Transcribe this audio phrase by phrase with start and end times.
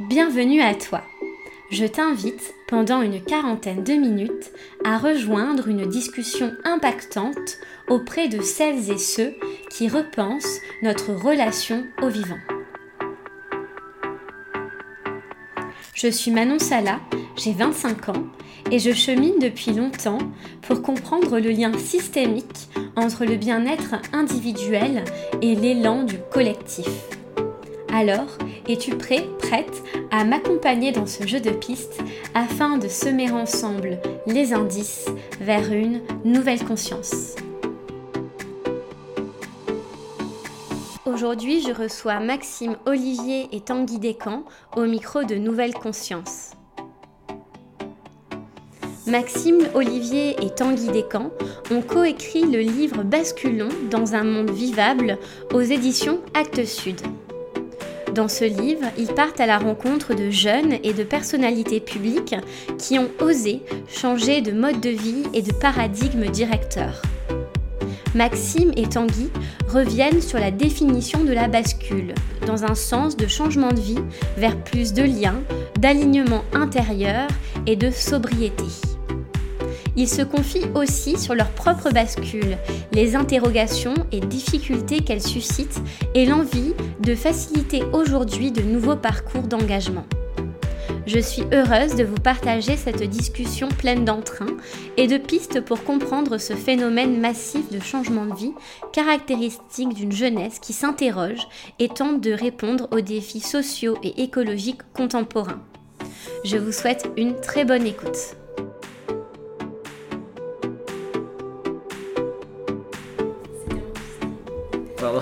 [0.00, 1.02] Bienvenue à toi.
[1.72, 4.52] Je t'invite pendant une quarantaine de minutes
[4.84, 9.34] à rejoindre une discussion impactante auprès de celles et ceux
[9.70, 12.38] qui repensent notre relation au vivant.
[15.94, 17.00] Je suis Manon Sala,
[17.36, 18.24] j'ai 25 ans
[18.70, 20.18] et je chemine depuis longtemps
[20.62, 25.04] pour comprendre le lien systémique entre le bien-être individuel
[25.42, 27.17] et l'élan du collectif.
[27.92, 28.36] Alors,
[28.68, 32.00] es-tu prêt, prête à m'accompagner dans ce jeu de pistes
[32.34, 35.06] afin de semer ensemble les indices
[35.40, 37.34] vers une nouvelle conscience?
[41.06, 44.44] Aujourd'hui, je reçois Maxime Olivier et Tanguy Descamps
[44.76, 46.52] au micro de Nouvelle Conscience.
[49.06, 51.32] Maxime Olivier et Tanguy Descamps
[51.70, 55.18] ont coécrit le livre Basculons dans un monde vivable
[55.54, 57.00] aux éditions Actes Sud.
[58.18, 62.34] Dans ce livre, ils partent à la rencontre de jeunes et de personnalités publiques
[62.76, 67.00] qui ont osé changer de mode de vie et de paradigme directeur.
[68.16, 69.30] Maxime et Tanguy
[69.68, 72.12] reviennent sur la définition de la bascule,
[72.44, 74.02] dans un sens de changement de vie
[74.36, 75.40] vers plus de liens,
[75.78, 77.28] d'alignement intérieur
[77.68, 78.97] et de sobriété.
[79.98, 82.56] Ils se confient aussi sur leur propre bascule,
[82.92, 85.80] les interrogations et difficultés qu'elles suscitent
[86.14, 90.06] et l'envie de faciliter aujourd'hui de nouveaux parcours d'engagement.
[91.04, 94.46] Je suis heureuse de vous partager cette discussion pleine d'entrain
[94.96, 98.54] et de pistes pour comprendre ce phénomène massif de changement de vie
[98.92, 101.48] caractéristique d'une jeunesse qui s'interroge
[101.80, 105.62] et tente de répondre aux défis sociaux et écologiques contemporains.
[106.44, 108.36] Je vous souhaite une très bonne écoute.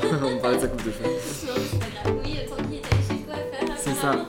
[0.00, 2.22] Pardon, on parlait de sa coupe de cheveux.
[2.24, 4.28] Oui, Tanguy est allé chez toi faire C'est ça.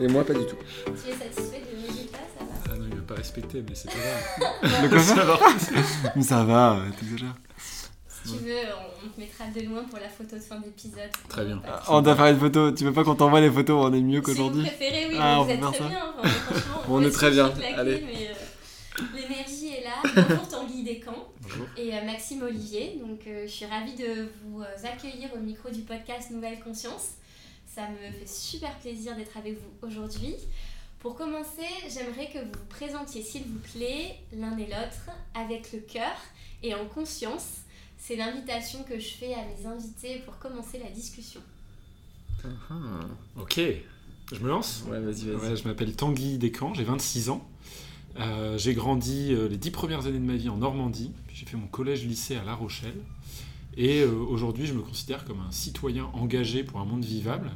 [0.00, 0.56] Et moi, pas du tout.
[0.84, 3.88] Tu es satisfait du résultat, ça va Ah non, il veut pas respecter, mais c'est
[3.90, 4.82] pas grave.
[4.82, 6.12] Le coiffeur Ça va.
[6.16, 7.34] Mais ça va, t'exagères.
[8.24, 8.54] Si tu veux,
[9.04, 11.10] on te mettra de loin pour la photo de fin d'épisode.
[11.28, 11.56] Très bien.
[11.56, 12.72] De On doit faire une photo.
[12.72, 15.16] Tu veux pas qu'on t'envoie les photos On est mieux Si qu'aujourd'hui vous préférez, oui,
[15.18, 15.98] Ah, mais on vous êtes très ça bien.
[16.18, 17.46] enfin, franchement, On est très je bien.
[17.50, 18.04] suis claquée, Allez.
[18.04, 20.24] mais, euh, L'énergie est là.
[20.28, 21.66] Bonjour Tanguy Descamps Bonjour.
[21.76, 22.98] et euh, Maxime Olivier.
[23.00, 27.14] Donc, euh, je suis ravie de vous euh, accueillir au micro du podcast Nouvelle Conscience.
[27.66, 30.34] Ça me fait super plaisir d'être avec vous aujourd'hui.
[31.00, 35.80] Pour commencer, j'aimerais que vous vous présentiez, s'il vous plaît, l'un et l'autre, avec le
[35.80, 36.16] cœur
[36.62, 37.60] et en conscience.
[37.98, 41.40] C'est l'invitation que je fais à mes invités pour commencer la discussion.
[43.38, 43.60] Ok,
[44.32, 45.50] je me lance Ouais, vas-y, vas-y.
[45.50, 47.46] Ouais, je m'appelle Tanguy Descamps, j'ai 26 ans.
[48.18, 51.58] Euh, j'ai grandi euh, les 10 premières années de ma vie en Normandie, j'ai fait
[51.58, 52.96] mon collège-lycée à La Rochelle.
[53.76, 57.50] Et euh, aujourd'hui, je me considère comme un citoyen engagé pour un monde vivable.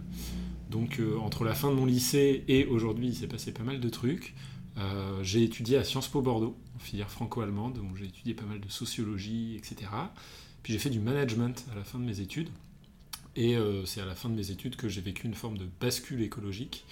[0.71, 3.81] Donc, euh, entre la fin de mon lycée et aujourd'hui, il s'est passé pas mal
[3.81, 4.35] de trucs.
[4.77, 8.61] Euh, j'ai étudié à Sciences Po Bordeaux, en filière franco-allemande, où j'ai étudié pas mal
[8.61, 9.91] de sociologie, etc.
[10.63, 12.51] Puis j'ai fait du management à la fin de mes études.
[13.35, 16.21] Et c'est à la fin de mes études que j'ai vécu une forme de bascule
[16.21, 16.85] écologique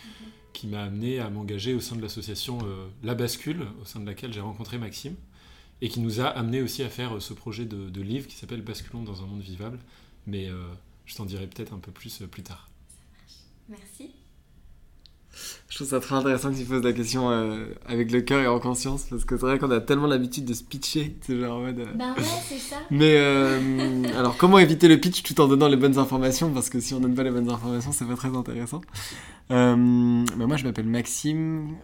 [0.52, 2.58] qui m'a amené à m'engager au sein de l'association
[3.02, 5.16] La Bascule, au sein de laquelle j'ai rencontré Maxime,
[5.80, 8.62] et qui nous a amené aussi à faire euh, ce projet de, livre qui s'appelle
[8.62, 9.78] Basculons dans un monde vivable.
[10.26, 10.66] Mais euh,
[11.06, 12.68] je t'en dirai peut-être un peu plus euh, plus tard.
[13.68, 14.10] Merci.
[15.68, 18.46] Je trouve ça très intéressant que tu poses la question euh, avec le cœur et
[18.46, 21.16] en conscience parce que c'est vrai qu'on a tellement l'habitude de se pitcher.
[21.20, 21.78] C'est genre en mode.
[21.80, 22.76] euh, Ben ouais, c'est ça.
[22.90, 26.50] Mais euh, alors, comment éviter le pitch tout en donnant les bonnes informations?
[26.52, 28.80] Parce que si on donne pas les bonnes informations, c'est pas très intéressant.
[29.50, 31.76] Bah moi, je m'appelle Maxime,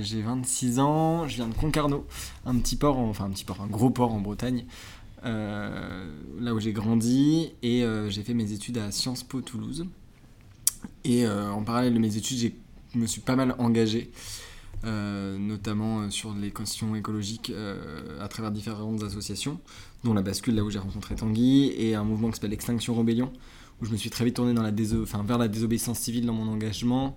[0.00, 2.04] j'ai 26 ans, je viens de Concarneau,
[2.46, 4.64] un petit port, en- enfin un petit port, un gros port en Bretagne,
[5.24, 9.86] là où j'ai grandi, et j'ai fait mes études à Sciences Po Toulouse.
[11.04, 12.56] Et en parallèle de mes études, j'ai-
[12.98, 14.10] me suis pas mal engagé.
[14.84, 19.60] euh, notamment euh, sur les questions écologiques euh, à travers différentes associations
[20.02, 23.32] dont la bascule, là où j'ai rencontré Tanguy, et un mouvement qui s'appelle Extinction Rebellion,
[23.80, 26.32] où je me suis très vite tourné dans la enfin, vers la désobéissance civile dans
[26.32, 27.16] mon engagement,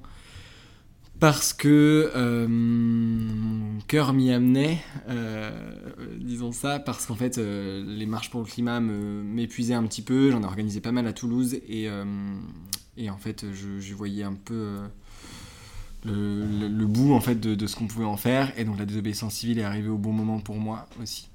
[1.19, 4.77] parce que mon cœur m'y amenait,
[6.19, 10.43] disons ça, parce qu'en fait, les marches pour le climat m'épuisaient un petit peu, j'en
[10.43, 14.77] ai organisé pas mal à Toulouse, et, en fait, je, je voyais un peu...
[16.05, 18.77] le, le- le bout en fait de, de ce qu'on pouvait en faire et donc
[18.79, 21.27] la désobéissance civile est arrivée au bon moment pour moi aussi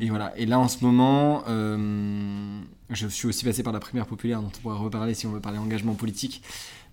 [0.00, 0.36] et voilà.
[0.38, 4.48] Et là, en ce moment, euh, je suis aussi passé par la primaire populaire, dont
[4.48, 6.42] on pourra reparler si on veut parler engagement politique.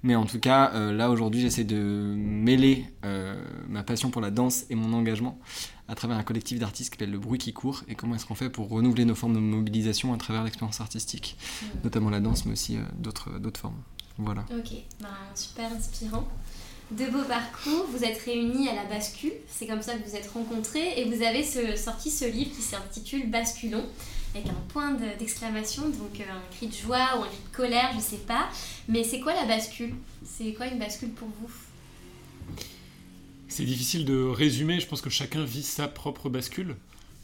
[0.04, 4.32] Mais en tout cas, euh, là, aujourd'hui, j'essaie de mêler euh, ma passion pour la
[4.32, 5.40] danse et mon engagement
[5.88, 7.84] à travers un collectif d'artistes qui s'appelle Le Bruit qui court.
[7.88, 11.38] Et comment est-ce qu'on fait pour renouveler nos formes de mobilisation à travers l'expérience artistique,
[11.86, 13.82] notamment la danse, mais aussi d'autres d'autres formes.
[14.18, 14.44] Voilà.
[14.52, 14.72] Ok,
[15.02, 16.28] ben, super inspirant.
[16.92, 17.86] De beaux parcours.
[17.92, 21.24] Vous êtes réunis à la bascule, c'est comme ça que vous êtes rencontrés et vous
[21.24, 21.44] avez
[21.76, 23.86] sorti ce livre qui s'intitule Basculons
[24.36, 27.92] avec un point d'exclamation, donc euh, un cri de joie ou un cri de colère,
[27.96, 28.50] je sais pas.
[28.88, 29.96] Mais c'est quoi la bascule?
[30.24, 31.52] C'est quoi une bascule pour vous?
[33.48, 36.76] C'est difficile de résumer, je pense que chacun vit sa propre bascule.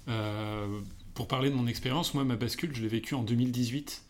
[0.08, 0.80] Euh,
[1.14, 4.02] pour parler de mon expérience, moi ma bascule, je l'ai vécue en 2018.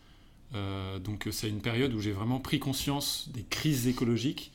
[0.56, 4.52] Euh, donc c'est une période où j'ai vraiment pris conscience des crises écologiques,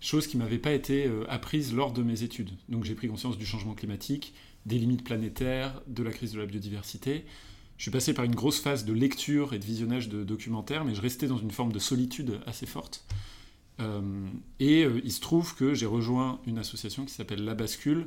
[0.00, 2.50] chose qui m'avait pas été apprise lors de mes études.
[2.68, 4.34] Donc j'ai pris conscience du changement climatique,
[4.66, 7.24] des limites planétaires, de la crise de la biodiversité.
[7.78, 10.94] Je suis passé par une grosse phase de lecture et de visionnage de documentaires, mais
[10.94, 13.04] je restais dans une forme de solitude assez forte.
[13.80, 14.28] Euh,
[14.58, 18.06] et euh, il se trouve que j'ai rejoint une association qui s'appelle La Bascule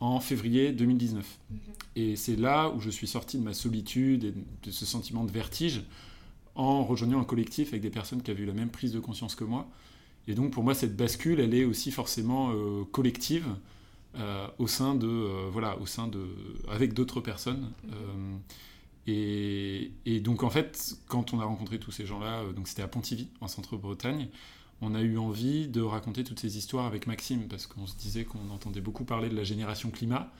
[0.00, 1.38] en février 2019.
[1.50, 1.58] Mhm.
[1.96, 5.32] Et c'est là où je suis sorti de ma solitude et de ce sentiment de
[5.32, 5.82] vertige
[6.54, 9.34] en rejoignant un collectif avec des personnes qui avaient eu la même prise de conscience
[9.34, 9.68] que moi.
[10.28, 13.46] Et donc pour moi, cette bascule, elle est aussi forcément euh, collective.
[14.58, 15.06] au sein de
[15.52, 16.24] voilà au sein de
[16.68, 17.70] avec d'autres personnes.
[19.06, 22.88] Et, donc en fait, quand on a rencontré tous ces gens-là, euh, donc c'était à
[22.88, 24.28] Pontivy, en centre-Bretagne,
[24.80, 28.24] on a eu envie de raconter toutes ces histoires avec Maxime, parce qu'on se disait
[28.24, 30.32] qu'on entendait beaucoup parler de la génération climat,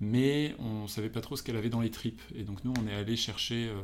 [0.00, 2.22] mais on savait pas trop ce qu'elle avait dans les tripes.
[2.34, 3.80] Et donc nous, on est allé chercher euh,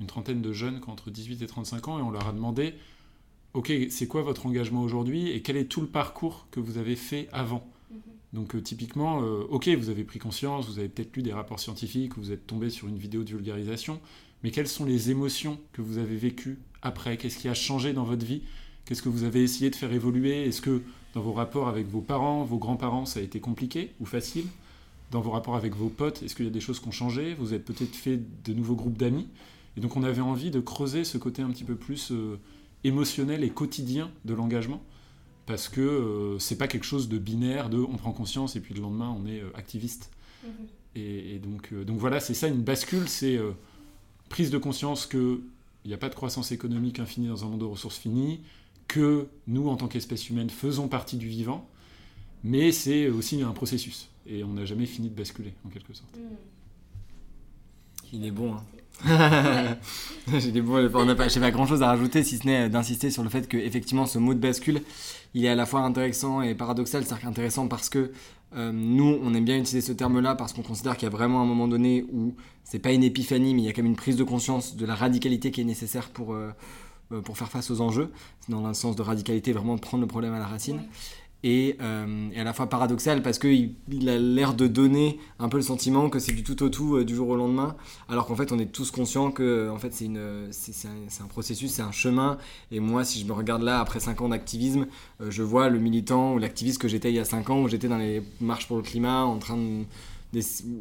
[0.00, 2.32] une trentaine de jeunes qui ont entre 18 et 35 ans, et on leur a
[2.32, 2.74] demandé,
[3.54, 6.96] ok, c'est quoi votre engagement aujourd'hui, et quel est tout le parcours que vous avez
[6.96, 7.66] fait avant
[8.34, 11.60] donc euh, typiquement, euh, ok, vous avez pris conscience, vous avez peut-être lu des rapports
[11.60, 14.00] scientifiques, vous êtes tombé sur une vidéo de vulgarisation,
[14.42, 17.16] mais quelles sont les émotions que vous avez vécues après?
[17.16, 18.42] Qu'est-ce qui a changé dans votre vie?
[18.84, 20.44] Qu'est-ce que vous avez essayé de faire évoluer?
[20.44, 20.82] Est-ce que
[21.14, 24.44] dans vos rapports avec vos parents, vos grands-parents, ça a été compliqué ou facile?
[25.10, 27.34] Dans vos rapports avec vos potes, est-ce qu'il y a des choses qui ont changé?
[27.34, 29.26] Vous avez peut-être fait de nouveaux groupes d'amis?
[29.76, 32.38] Et donc on avait envie de creuser ce côté un petit peu plus euh,
[32.84, 34.82] émotionnel et quotidien de l'engagement
[35.48, 38.74] parce que euh, c'est pas quelque chose de binaire, de on prend conscience et puis
[38.74, 40.10] le lendemain on est euh, activiste.
[40.44, 40.50] Mhm.
[40.94, 43.38] Et, donc, euh, donc voilà, c'est ça une bascule, c'est
[44.28, 45.40] prise de conscience qu'il
[45.86, 48.40] n'y a pas de croissance économique infinie dans un monde de ressources finies,
[48.88, 51.68] que nous en tant qu'espèce humaine faisons partie du vivant,
[52.42, 56.16] mais c'est aussi un processus et on n'a jamais fini de basculer en quelque sorte.
[56.16, 56.36] Mhm.
[58.12, 58.54] Il est bon.
[58.54, 58.64] Hein.
[60.38, 63.48] J'ai n'a pas, pas grand chose à rajouter si ce n'est d'insister sur le fait
[63.48, 64.82] que effectivement ce mot de bascule,
[65.34, 67.04] il est à la fois intéressant et paradoxal.
[67.04, 68.12] C'est-à-dire intéressant parce que
[68.56, 71.42] euh, nous, on aime bien utiliser ce terme-là parce qu'on considère qu'il y a vraiment
[71.42, 72.34] un moment donné où
[72.64, 74.86] c'est pas une épiphanie, mais il y a quand même une prise de conscience de
[74.86, 76.50] la radicalité qui est nécessaire pour, euh,
[77.12, 78.10] euh, pour faire face aux enjeux.
[78.48, 80.80] Dans le sens de radicalité, vraiment prendre le problème à la racine
[81.44, 85.48] et, euh, et, à la fois paradoxal parce qu'il il a l'air de donner un
[85.48, 87.76] peu le sentiment que c'est du tout au tout euh, du jour au lendemain,
[88.08, 91.70] alors qu'en fait on est tous conscients que en fait c'est, une, c'est, un, processus,
[91.72, 92.38] c'est un chemin.
[92.70, 94.86] Et moi, si je me regarde là après 5 ans d'activisme,
[95.20, 97.68] euh, je vois le militant ou l'activiste que j'étais il y a 5 ans, où
[97.68, 99.84] j'étais dans les marches pour le climat en train de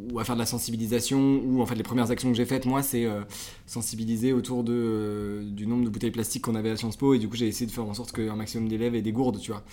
[0.09, 2.65] ou à faire de la sensibilisation, ou en fait les premières actions que j'ai faites,
[2.65, 3.21] moi, c'est euh,
[3.65, 7.19] sensibiliser autour de, euh, du nombre de bouteilles plastiques qu'on avait à Sciences Po, et
[7.19, 9.51] du coup j'ai essayé de faire en sorte qu'un maximum d'élèves aient des gourdes, tu
[9.51, 9.63] vois.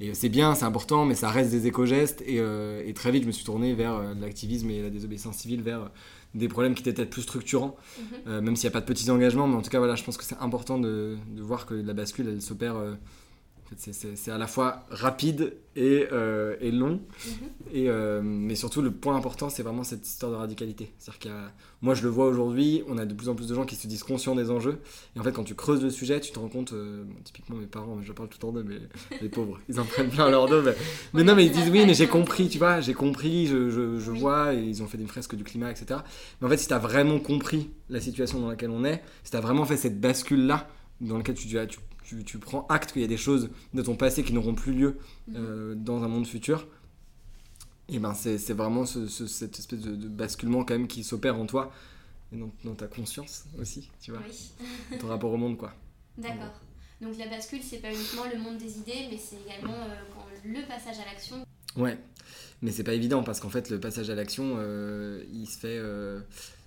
[0.00, 3.22] Et c'est bien, c'est important, mais ça reste des éco-gestes, et, euh, et, très vite
[3.22, 5.90] je me suis tourné vers l'activisme et la désobéissance civile, vers
[6.34, 7.76] des problèmes qui étaient peut-être plus structurants,
[8.26, 8.40] mhm.
[8.40, 10.16] même s'il n'y a pas de petits engagements, mais en tout cas voilà, je pense
[10.16, 12.76] que c'est important de, de, voir que la bascule, elle s'opère
[13.76, 17.00] c'est à la fois rapide et, euh, et long.
[17.26, 17.32] Mhm.
[17.72, 20.92] et, euh, mais surtout, le point important, c'est vraiment cette histoire de radicalité.
[20.98, 21.28] C'est-à-dire que
[21.82, 23.86] moi, je le vois aujourd'hui, on a de plus en plus de gens qui se
[23.86, 24.80] disent conscients des enjeux.
[25.16, 27.66] Et en fait, quand tu creuses le sujet, tu te rends compte, euh, typiquement mes
[27.66, 28.80] parents, je parle tout le temps d'eux, mais
[29.22, 30.62] les pauvres, ils en prennent plein leur dos.
[31.14, 33.98] Mais, non, mais ils disent oui, mais j'ai compris, tu vois, j'ai compris, je, je,
[33.98, 36.00] je, vois, et ils ont fait des fresques du climat, etc.
[36.40, 39.30] Mais en fait, si tu as vraiment compris la situation dans laquelle on est, si
[39.30, 40.68] tu as vraiment fait cette bascule-là,
[41.00, 41.78] dans laquelle tu, tu, tu,
[42.40, 44.98] prends acte qu'il y a des choses de ton passé qui n'auront plus lieu
[45.28, 45.34] mhm.
[45.36, 46.66] euh, dans un monde futur,
[47.88, 51.72] et ben c'est vraiment cette espèce de, basculement quand même qui s'opère en toi
[52.32, 54.20] et dans, ta conscience aussi, tu vois,
[55.00, 55.74] ton rapport au monde quoi.
[56.16, 56.60] D'accord.
[57.00, 59.96] Donc la bascule, c'est pas uniquement le monde des idées, mais c'est également euh,
[60.44, 61.44] le passage à l'action.
[61.76, 61.98] Ouais,
[62.62, 65.78] mais c'est pas évident parce qu'en fait le passage à l'action, euh, il se fait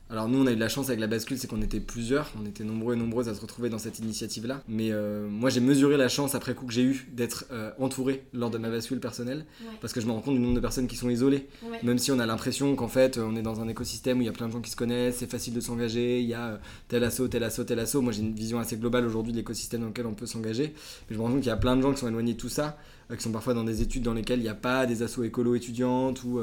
[0.10, 2.31] alors nous, on a eu de la chance avec la bascule, c'est qu'on était plusieurs,
[2.39, 4.62] on était nombreux et nombreuses à se retrouver dans cette initiative-là.
[4.67, 8.24] Mais euh, moi, j'ai mesuré la chance après coup que j'ai eu d'être euh, entouré
[8.33, 9.45] lors de ma bascule personnelle,
[9.81, 11.48] parce que je me rends compte du nombre de personnes qui sont isolées.
[11.81, 14.29] Même si on a l'impression qu'en fait, on est dans un écosystème où il y
[14.29, 16.57] a plein de gens qui se connaissent, c'est facile de s'engager, il y a euh,
[16.89, 18.01] tel assaut, tel assaut, tel assaut.
[18.01, 20.74] Moi, j'ai une vision assez globale aujourd'hui de l'écosystème dans lequel on peut s'engager.
[21.10, 22.39] Mais je me rends compte qu'il y a plein de gens qui sont éloignés de
[22.39, 22.77] tout ça,
[23.10, 25.55] qui sont parfois dans des études dans lesquelles il n'y a pas des assauts écolo
[25.55, 26.39] étudiantes ou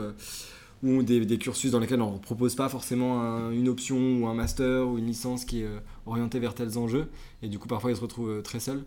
[0.83, 4.35] ou des, des, cursus dans lesquels on ne propose pas forcément une option ou un
[4.35, 7.09] master ou une licence qui est euh, orientée vers tels enjeux.
[7.43, 8.85] Et du coup, parfois, ils se retrouvent euh, très seuls.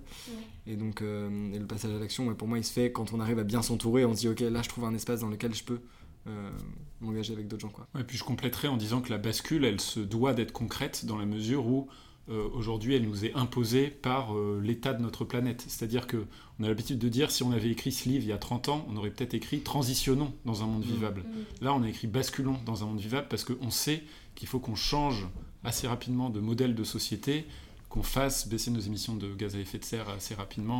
[0.65, 3.19] Et donc, euh, et le passage à l'action, pour moi, il se fait quand on
[3.19, 4.05] arrive à bien s'entourer.
[4.05, 5.79] On se dit, OK, là, je trouve un espace dans lequel je peux
[7.01, 7.73] m'engager avec d'autres gens.
[7.73, 7.85] Quoi.
[8.00, 11.17] et puis je compléterai en disant que la bascule, elle se doit d'être concrète dans
[11.17, 11.89] la mesure où
[12.29, 15.65] euh, aujourd'hui, elle nous est imposée par euh, l'état de notre planète.
[15.67, 16.25] C'est-à-dire que
[16.59, 18.69] on a l'habitude de dire, si on avait écrit ce livre il y a 30
[18.69, 20.93] ans, on aurait peut-être écrit Transitionnons dans un monde mmh.
[20.93, 21.21] vivable.
[21.21, 21.65] Mmh.
[21.65, 24.03] Là, on a écrit Basculons dans un monde vivable parce qu'on sait
[24.35, 25.27] qu'il faut qu'on change
[25.63, 27.45] assez rapidement de modèle de société,
[27.89, 30.79] qu'on fasse baisser nos émissions de gaz à effet de serre assez rapidement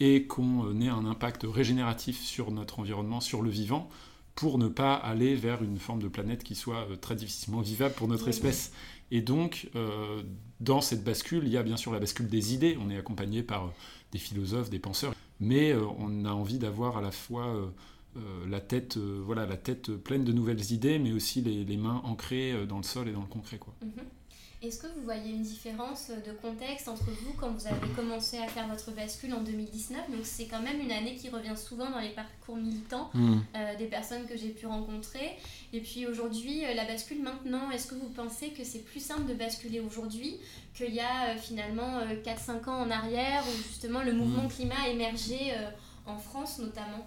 [0.00, 3.88] et qu'on euh, ait un impact régénératif sur notre environnement, sur le vivant,
[4.34, 8.08] pour ne pas aller vers une forme de planète qui soit très difficilement vivable pour
[8.08, 8.72] notre espèce.
[9.10, 10.22] Et donc, euh,
[10.60, 12.78] dans cette bascule, il y a bien sûr la bascule des idées.
[12.80, 13.70] On est accompagné par euh,
[14.10, 17.72] des philosophes, des penseurs, mais euh, on a envie d'avoir à la fois
[18.46, 22.78] la, tête, voilà, la tête pleine de nouvelles idées, mais aussi les, mains ancrées dans
[22.78, 23.58] le sol et dans le concret.
[23.58, 23.74] Quoi.
[23.82, 23.90] Mhm.
[24.62, 28.46] Est-ce que vous voyez une différence de contexte entre vous quand vous avez commencé à
[28.46, 31.98] faire votre bascule en 2019 Donc c'est quand même une année qui revient souvent dans
[31.98, 33.38] les parcours militants hmm.
[33.56, 35.36] euh, des personnes que j'ai pu rencontrer.
[35.72, 39.26] Et puis aujourd'hui, euh, la bascule maintenant, est-ce que vous pensez que c'est plus simple
[39.26, 40.36] de basculer aujourd'hui
[40.74, 44.52] qu'il y a euh, finalement 4-5 ans en arrière où justement le mouvement hmm.
[44.52, 45.54] climat a émergé
[46.06, 47.04] en France notamment?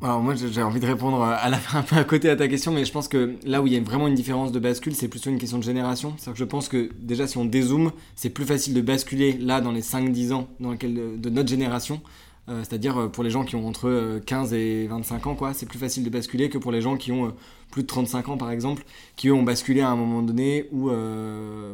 [0.00, 2.72] Alors moi j'ai envie de répondre à la un peu à côté à ta question,
[2.72, 5.08] mais je pense que là où il y a vraiment une différence de bascule, c'est
[5.08, 6.14] plutôt une question de génération.
[6.16, 9.60] C'est-à-dire que je pense que déjà si on dézoome, c'est plus facile de basculer là
[9.60, 12.00] dans les 5-10 ans dans lequel, de notre génération.
[12.48, 15.54] Euh, c'est-à-dire euh, pour les gens qui ont entre 15 euh, et 25 ans, quoi,
[15.54, 17.32] c'est plus facile de basculer que pour les gens qui ont
[17.70, 18.84] plus de 35 ans par exemple,
[19.16, 20.90] qui eux ont basculé à un moment donné où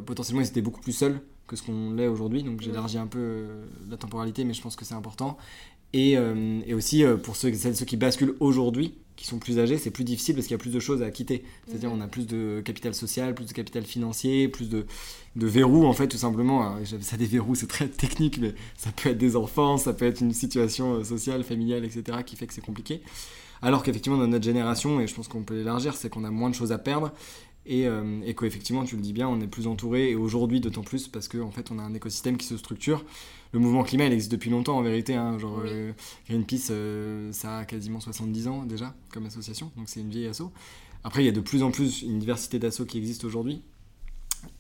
[0.07, 2.43] potentiellement ils étaient beaucoup plus seuls que ce qu'on l'est aujourd'hui.
[2.43, 3.47] Donc j'élargis un peu
[3.91, 5.39] la temporalité, mais je pense que c'est important.
[5.97, 9.91] Euh, et, aussi euh, pour ceux, ceux qui basculent aujourd'hui, qui sont plus âgés, c'est
[9.91, 11.43] plus difficile parce qu'il y a plus de choses à quitter.
[11.67, 12.01] C'est-à-dire mhm.
[12.01, 14.87] on a plus de capital social, plus de capital financier, plus de,
[15.35, 16.77] de verrous en fait tout simplement.
[17.01, 20.21] Ça des verrous, c'est très technique, mais ça peut être des enfants, ça peut être
[20.21, 22.19] une situation euh, sociale, familiale, etc.
[22.25, 23.01] qui fait que c'est compliqué.
[23.61, 26.51] Alors qu'effectivement dans notre génération, et je pense qu'on peut l'élargir, c'est qu'on a moins
[26.51, 27.13] de choses à perdre
[27.69, 27.87] et,
[28.25, 31.29] et qu'effectivement, tu le dis bien, on est plus entouré, et aujourd'hui d'autant plus parce
[31.29, 33.05] qu'en en fait on a un écosystème qui se structure
[33.53, 35.15] le mouvement climat, il existe depuis longtemps en vérité.
[35.15, 35.93] Hein, genre, euh,
[36.29, 40.43] Greenpeace, euh, ça a quasiment 70 ans déjà comme association, donc c'est une vieille asso.
[41.05, 43.63] Après, il y a de plus en plus une diversité d'assauts qui existe aujourd'hui.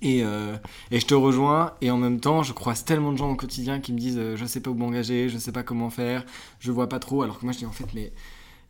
[0.02, 0.56] Et, euh,
[0.90, 3.78] et, je te rejoins, et en même temps, je croise tellement de gens au quotidien
[3.78, 6.24] qui me disent Je sais pas où m'engager, je sais pas comment faire,
[6.58, 7.22] je vois pas trop.
[7.22, 8.12] Alors que moi, je dis en fait, mais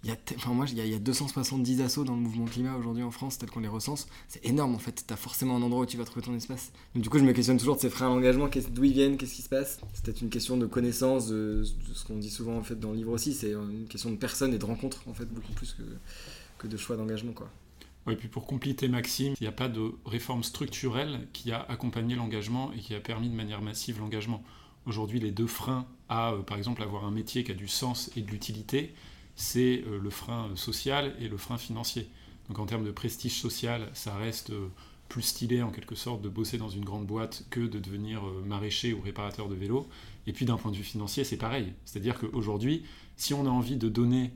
[0.05, 3.03] il y a, enfin moi, il y, a, 270 assos dans le mouvement climat aujourd'hui
[3.03, 4.07] en France, tel qu'on les recense.
[4.29, 5.05] C'est énorme en fait.
[5.07, 6.71] Tu as forcément un endroit où tu vas trouver ton espace.
[6.95, 9.17] Donc, du coup, je me questionne toujours de ces freins à l'engagement, d'où ils viennent,
[9.17, 9.81] qu'est-ce qui se passe?
[9.95, 12.97] C'est peut-être une question de connaissance, de, ce qu'on dit souvent en fait dans le
[12.97, 13.35] livre aussi.
[13.35, 15.83] C'est une question de personnes et de rencontres en fait, beaucoup plus que,
[16.59, 17.33] que de choix d'engagement.
[17.33, 17.51] quoi.
[18.09, 22.15] et puis pour compléter Maxime, il n'y a pas de réforme structurelle qui a accompagné
[22.15, 24.45] l'engagement et qui a permis de manière massive l'engagement.
[24.87, 28.11] Aujourd'hui, les deux freins à, euh, par exemple, avoir un métier qui a du sens
[28.17, 28.95] et de l'utilité,
[29.39, 32.09] c'est euh, le frein social et le frein financier.
[32.49, 34.67] Donc en termes de prestige social, ça reste euh,
[35.09, 38.43] plus stylé en quelque sorte de bosser dans une grande boîte que de devenir euh,
[38.45, 39.89] maraîcher ou réparateur de vélo.
[40.27, 41.73] Et puis d'un point de vue financier, c'est pareil.
[41.85, 42.83] C'est-à-dire qu'aujourd'hui,
[43.17, 44.33] si on a envie de donner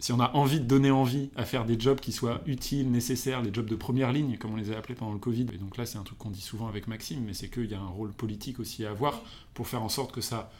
[0.00, 3.40] si on a envie de donner envie à faire des jobs qui soient utiles, nécessaires,
[3.40, 5.76] les jobs de première ligne, comme on les a appelés pendant le Covid, et donc
[5.76, 7.86] là c'est un truc qu'on dit souvent avec Maxime, mais c'est qu'il y a un
[7.86, 9.22] rôle politique aussi à avoir
[9.54, 10.50] pour faire en sorte que ça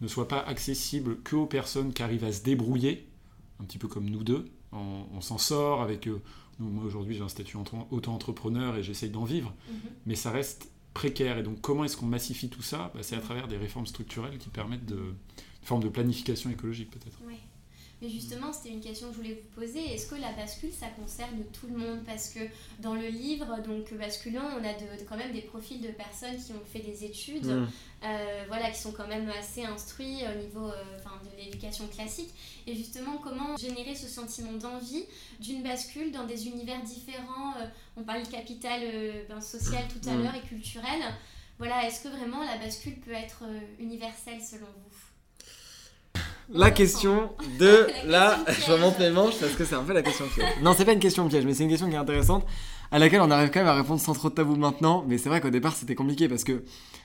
[0.00, 3.08] ne soit pas accessible que aux personnes qui arrivent à se débrouiller,
[3.62, 4.46] un petit peu comme nous deux.
[4.72, 6.08] On, s'en sort avec.
[6.08, 6.20] Euh,
[6.58, 7.56] moi aujourd'hui j'ai un statut
[7.90, 9.78] auto-entrepreneur et j'essaye d'en vivre, mhm.
[10.06, 11.38] mais ça reste précaire.
[11.38, 12.90] Et donc comment est-ce qu'on massifie tout ça?
[12.94, 16.90] Bah, C'est à travers des réformes structurelles qui permettent de, une forme de planification écologique
[16.90, 17.18] peut-être.
[18.02, 19.94] Mais justement, c'était une question que je voulais vous poser.
[19.94, 22.00] Est-ce que la bascule, ça concerne tout le monde?
[22.04, 22.40] Parce que
[22.80, 24.72] dans le livre, donc basculant, on a
[25.08, 27.68] quand même des profils de personnes qui ont fait des études, mm.
[28.02, 30.84] euh, voilà, qui sont quand même assez instruits au niveau euh,
[31.30, 32.34] de l'éducation classique.
[32.66, 35.04] Et justement, comment générer ce sentiment d'envie
[35.38, 37.54] d'une bascule dans des univers différents?
[37.60, 37.66] Euh,
[37.96, 38.80] On parlait de capital
[39.28, 40.22] ben, social tout à mm.
[40.24, 41.00] l'heure et culturel.
[41.58, 43.44] Voilà, est-ce que vraiment la bascule peut être
[43.78, 45.11] universelle selon vous?
[46.50, 48.38] La question de la.
[48.48, 50.48] Je remonte mes manches parce que c'est un peu la question piège.
[50.62, 52.46] Non, c'est pas une question piège, mais c'est une question qui est intéressante.
[52.90, 55.04] à laquelle on arrive quand même à répondre sans trop de tabou maintenant.
[55.08, 56.64] Mais c'est vrai qu'au départ, c'était compliqué parce que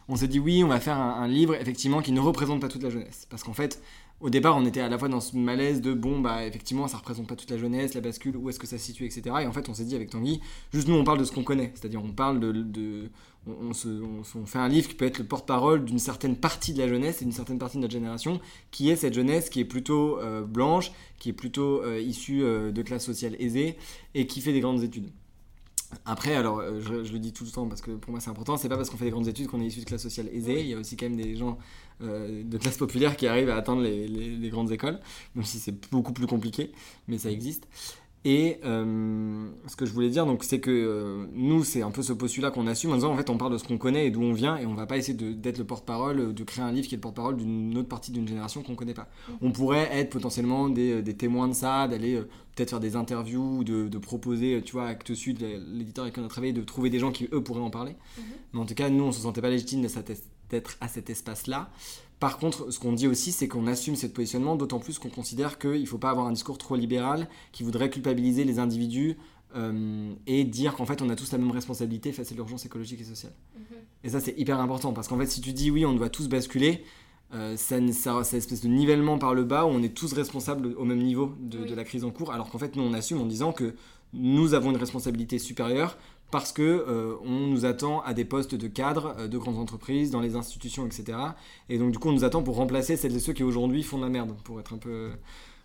[0.10, 2.67] on s'est dit oui, on va faire un, un, livre effectivement qui ne représente pas
[2.67, 3.27] toute la jeunesse.
[3.29, 3.82] Parce qu'en fait,
[4.20, 6.98] au départ, on était à la fois dans ce malaise de bon, bah effectivement, ça
[6.98, 9.24] représente pas toute la jeunesse, la bascule, où est-ce que ça se situe, etc.
[9.41, 10.41] Et en fait, on s'est dit avec Tanguy,
[10.74, 11.72] juste nous, on parle de ce qu'on connaît.
[11.75, 12.51] C'est-à-dire, on parle de.
[12.51, 13.12] de
[13.62, 16.80] on, se, on, fait un livre qui peut être le porte-parole d'une certaine partie de
[16.80, 18.39] la jeunesse et d'une certaine partie de notre génération,
[18.72, 22.72] qui est cette jeunesse qui est plutôt euh, blanche, qui est plutôt euh, issue euh,
[22.72, 23.77] de classe sociale aisée
[24.13, 25.10] et qui fait des grandes études.
[26.06, 28.58] Après, alors, je, je, le dis tout le temps parce que pour moi c'est important,
[28.58, 30.60] c'est pas parce qu'on fait des grandes études qu'on est issu de classe sociale aisée.
[30.60, 31.58] Il y a aussi quand même des gens
[32.01, 35.00] de classe populaire qui arrivent à atteindre les, grandes écoles,
[35.34, 36.74] même si c'est beaucoup plus compliqué,
[37.08, 37.70] mais ça existe.
[38.29, 42.01] Et euh, ce que je voulais dire, donc, c'est que euh, nous, c'est un peu
[42.01, 44.12] ce postulat qu'on assume en disant, en fait, on parle de ce qu'on connaît et
[44.12, 46.89] d'où on vient, et on va pas essayer d'être le porte-parole, de créer un livre
[46.89, 49.07] qui est le porte-parole d'une autre partie d'une génération qu'on connaît pas.
[49.41, 52.22] On pourrait être potentiellement des, témoins de ça, d'aller
[52.53, 55.41] peut-être faire des interviews, de, de, proposer, tu vois, Actes Sud,
[55.72, 57.91] l'éditeur avec qui on a travaillé, de trouver des gens qui, eux, pourraient en parler.
[57.91, 58.24] Mm-hmm.
[58.51, 61.10] Mais en tout cas, nous, on se sentait pas légitime de s'attester d'être à cet
[61.10, 61.70] espace-là.
[62.20, 65.60] Par contre, ce qu'on dit aussi, c'est qu'on assume ce positionnement, d'autant plus qu'on considère
[65.60, 69.18] qu'il ne faut pas avoir un discours trop libéral qui voudrait culpabiliser les individus
[69.56, 73.00] euh, et dire qu'en fait on a tous la même responsabilité face à l'urgence écologique
[73.00, 73.34] et sociale.
[73.56, 73.77] Mhm.
[74.04, 76.27] Et ça c'est hyper important parce qu'en fait si tu dis oui on doit tous
[76.27, 76.84] basculer,
[77.34, 80.75] euh, ça, ça, c'est espèce de nivellement par le bas où on est tous responsables
[80.77, 83.22] au même niveau de, de la crise en cours alors qu'en fait nous on assume
[83.22, 83.74] en disant que
[84.13, 85.98] nous avons une responsabilité supérieure
[86.31, 90.12] parce que euh, on nous attend à des postes de cadre euh, de grandes entreprises,
[90.12, 91.17] dans les institutions, etc.
[91.69, 93.98] Et donc du coup on nous attend pour remplacer celles et ceux qui aujourd'hui font
[93.98, 95.10] de la merde, pour être un peu euh,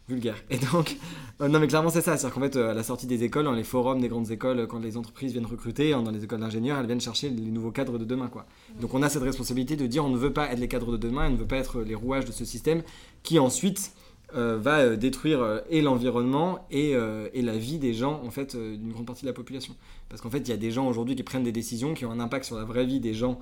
[0.08, 0.36] vulgaire.
[0.50, 0.96] Et donc,
[1.40, 3.64] non mais clairement c'est ça, c'est-à-dire qu'en fait à la sortie des écoles, dans les
[3.64, 6.86] forums des grandes écoles, quand les entreprises viennent recruter, hein, dans les écoles d'ingénieurs, elles
[6.86, 8.28] viennent chercher les nouveaux cadres de demain.
[8.28, 8.46] quoi.
[8.80, 10.96] Donc on a cette responsabilité de dire on ne veut pas être les cadres de
[10.96, 12.82] demain, on ne veut pas être les rouages de ce système
[13.24, 13.92] qui ensuite
[14.34, 16.92] euh, va euh, détruire euh, et l'environnement et,
[17.34, 19.74] et, la vie des gens, en fait, d'une grande partie de la population.
[20.08, 22.10] Parce qu'en fait, il y a des gens aujourd'hui qui prennent des décisions qui ont
[22.10, 23.38] un impact sur la vraie vie des gens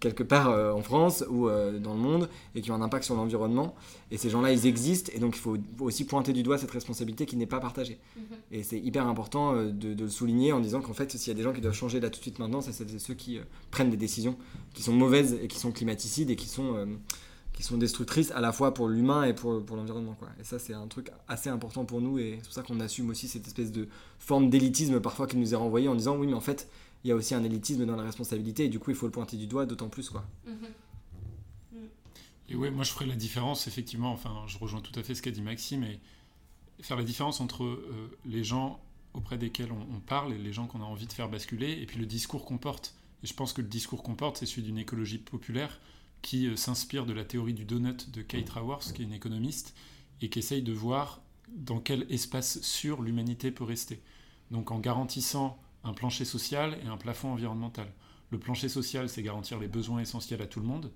[0.00, 3.76] quelque part en France ou dans le monde et qui ont un impact sur l'environnement.
[4.10, 7.26] Et ces gens-là, ils existent et donc il faut aussi pointer du doigt cette responsabilité
[7.26, 8.00] qui n'est pas partagée.
[8.16, 8.22] Mhm.
[8.50, 11.34] Et c'est hyper important de, de, le souligner en disant qu'en fait, s'il y a
[11.36, 13.38] des gens qui doivent changer là tout de suite maintenant, c'est ceux qui
[13.70, 14.36] prennent des décisions
[14.74, 16.88] qui sont mauvaises et qui sont climaticides et qui sont
[17.56, 20.14] qui sont destructrices à la fois pour l'humain et pour, pour l'environnement.
[20.14, 20.28] Quoi.
[20.38, 23.08] Et ça, c'est un truc assez important pour nous, et c'est pour ça qu'on assume
[23.08, 26.34] aussi cette espèce de forme d'élitisme parfois qui nous est renvoyée en disant oui, mais
[26.34, 26.68] en fait,
[27.02, 29.12] il y a aussi un élitisme dans la responsabilité, et du coup, il faut le
[29.12, 30.10] pointer du doigt d'autant plus.
[30.10, 30.22] Quoi.
[30.46, 31.78] Mm-hmm.
[32.50, 35.22] Et ouais, moi je ferais la différence, effectivement, enfin, je rejoins tout à fait ce
[35.22, 35.98] qu'a dit Maxime, et
[36.82, 38.80] faire la différence entre euh, les gens
[39.14, 41.86] auprès desquels on, on, parle et les gens qu'on a envie de faire basculer, et
[41.86, 42.94] puis le discours qu'on porte.
[43.24, 45.80] Et je pense que le discours qu'on porte, c'est celui d'une écologie populaire
[46.22, 49.74] qui euh, s'inspire de la théorie du donut de Kate Raworth, qui est une économiste,
[50.20, 54.00] et qui essaye de voir dans quel espace sûr l'humanité peut rester.
[54.50, 57.92] Donc en garantissant un plancher social et un plafond environnemental.
[58.30, 60.90] Le plancher social, c'est garantir les besoins essentiels à tout le monde.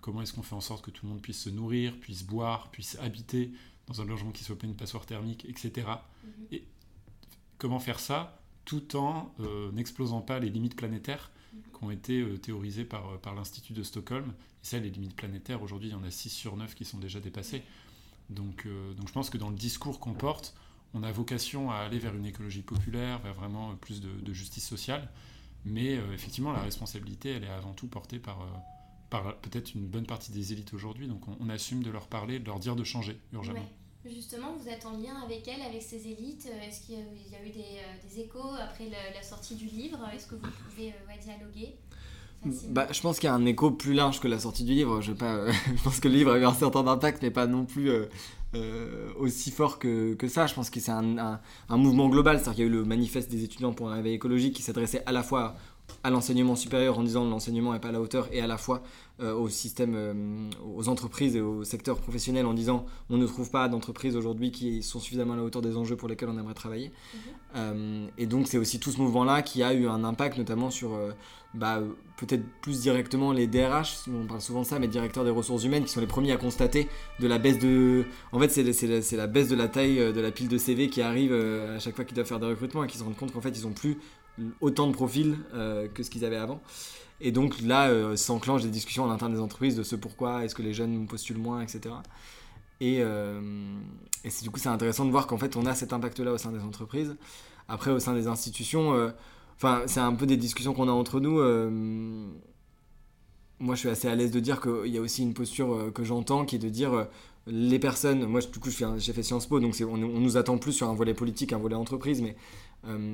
[0.00, 2.70] Comment est-ce qu'on fait en sorte que tout le monde puisse se nourrir, puisse boire,
[2.70, 3.52] puisse habiter
[3.86, 5.86] dans un logement qui soit pas une passoire thermique, etc.
[6.50, 6.66] Et mhm.
[7.58, 11.30] comment faire ça tout en euh, n'explosant pas les limites planétaires
[11.76, 14.32] qui ont été euh, théorisées par, par l'Institut de Stockholm
[14.64, 16.96] et ça, les limites planétaires, aujourd'hui, il y en a 6 sur 9 qui sont
[16.96, 17.62] déjà dépassées.
[18.30, 20.54] Donc, euh, donc je pense que dans le discours qu'on porte,
[20.94, 25.10] on a vocation à aller vers une écologie populaire, vers vraiment plus de, justice sociale.
[25.66, 28.46] Mais euh, effectivement, la responsabilité, elle est avant tout portée par, euh,
[29.10, 31.08] par peut-être une bonne partie des élites aujourd'hui.
[31.08, 33.68] Donc on, assume de leur parler, de leur dire de changer urgemment.
[34.06, 36.46] Justement, vous êtes en lien avec elles, avec ces élites.
[36.66, 39.98] Est-ce qu'il y, a eu des, des échos après la, sortie du livre?
[40.14, 41.76] Est-ce que vous pouvez dialoguer
[42.70, 45.00] bah, je pense qu'il y a un écho plus large que la sortie du livre.
[45.00, 47.64] Je, pas, je pense que le livre a eu un certain impact, mais pas non
[47.64, 48.06] plus euh,
[48.54, 50.46] euh, aussi fort que, que, ça.
[50.46, 52.36] Je pense que c'est un, un, mouvement global.
[52.36, 55.02] C'est-à-dire qu'il y a eu le manifeste des étudiants pour un réveil écologique qui s'adressait
[55.06, 55.56] à la fois
[56.02, 58.58] à l'enseignement supérieur en disant que l'enseignement n'est pas à la hauteur et à la
[58.58, 58.82] fois
[59.20, 63.68] euh, au système, aux entreprises et au secteur professionnel en disant on ne trouve pas
[63.68, 66.90] d'entreprises aujourd'hui qui sont suffisamment à la hauteur des enjeux pour lesquels on aimerait travailler.
[67.54, 68.08] Mhm.
[68.18, 70.98] et donc c'est aussi tout ce mouvement-là qui a eu un impact notamment sur
[71.54, 71.80] bah,
[72.16, 75.84] peut-être plus directement les DRH, on parle souvent de ça, mais directeurs des ressources humaines
[75.84, 76.88] qui sont les premiers à constater
[77.20, 78.04] de la baisse de.
[78.32, 80.88] En fait, c'est la, la, baisse de la taille euh, de la pile de CV
[80.88, 83.16] qui arrive euh, à chaque fois qu'ils doivent faire des recrutements et qu'ils se rendent
[83.16, 83.98] compte qu'en fait, ils ont plus
[84.60, 86.60] autant de profils euh, que ce qu'ils avaient avant.
[87.20, 90.62] Et donc là, s'enclenchent des discussions en interne des entreprises de ce pourquoi est-ce que
[90.62, 91.94] les jeunes postulent moins, etc.
[92.80, 96.38] Et, et du coup, c'est intéressant de voir qu'en fait, on a cet impact-là au
[96.38, 97.16] sein des entreprises.
[97.68, 99.12] Après, au sein des institutions
[99.56, 101.38] Enfin, c'est un peu des discussions qu'on a entre nous.
[101.38, 101.70] Euh,
[103.60, 105.90] moi, je suis assez à l'aise de dire qu'il y a aussi une posture euh,
[105.90, 107.04] que j'entends qui est de dire euh,
[107.46, 108.26] les personnes.
[108.26, 110.94] Moi, du coup, j'ai fait Sciences Po, donc on, on, nous attend plus sur un
[110.94, 112.36] volet politique, un volet entreprise, mais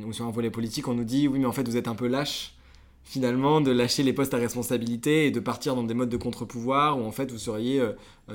[0.07, 1.95] ou sur un volet politique, on nous dit oui, mais en fait, vous êtes un
[1.95, 2.55] peu lâche
[3.03, 6.99] finalement de lâcher les postes à responsabilité et de partir dans des modes de contre-pouvoir
[6.99, 7.83] où en fait vous seriez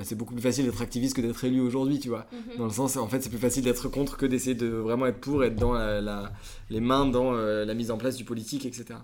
[0.02, 2.58] c'est beaucoup plus facile d'être activiste que d'être élu aujourd'hui tu vois mhm.
[2.58, 5.19] dans le sens en fait c'est plus facile d'être contre que d'essayer de vraiment être
[5.19, 6.34] pour être dans la,
[6.71, 9.00] les mains dans la mise en place du politique etc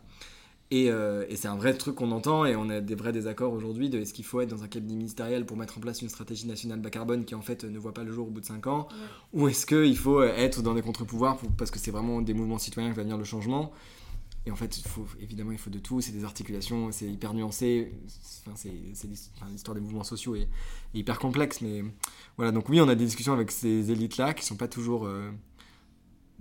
[0.73, 3.89] euh, et, c'est un vrai truc qu'on entend et on a des vrais désaccords aujourd'hui
[3.89, 6.47] de est-ce qu'il faut être dans un cabinet ministériel pour mettre en place une stratégie
[6.47, 8.67] nationale bas carbone qui en fait ne voit pas le jour au bout de 5
[8.67, 8.87] ans
[9.33, 12.91] ou est-ce qu'il faut être dans des contre-pouvoirs parce que c'est vraiment des mouvements citoyens
[12.91, 13.73] qui va venir le changement?
[14.45, 17.33] Et en fait il faut, évidemment il faut de tout, c'est des articulations, c'est hyper
[17.33, 17.93] nuancé,
[18.47, 18.71] enfin, c'est,
[19.49, 20.47] l'histoire des mouvements sociaux est,
[20.93, 21.83] hyper complexe mais
[22.37, 25.05] voilà donc oui on a des discussions avec ces élites là qui sont pas toujours...
[25.05, 25.31] Euh,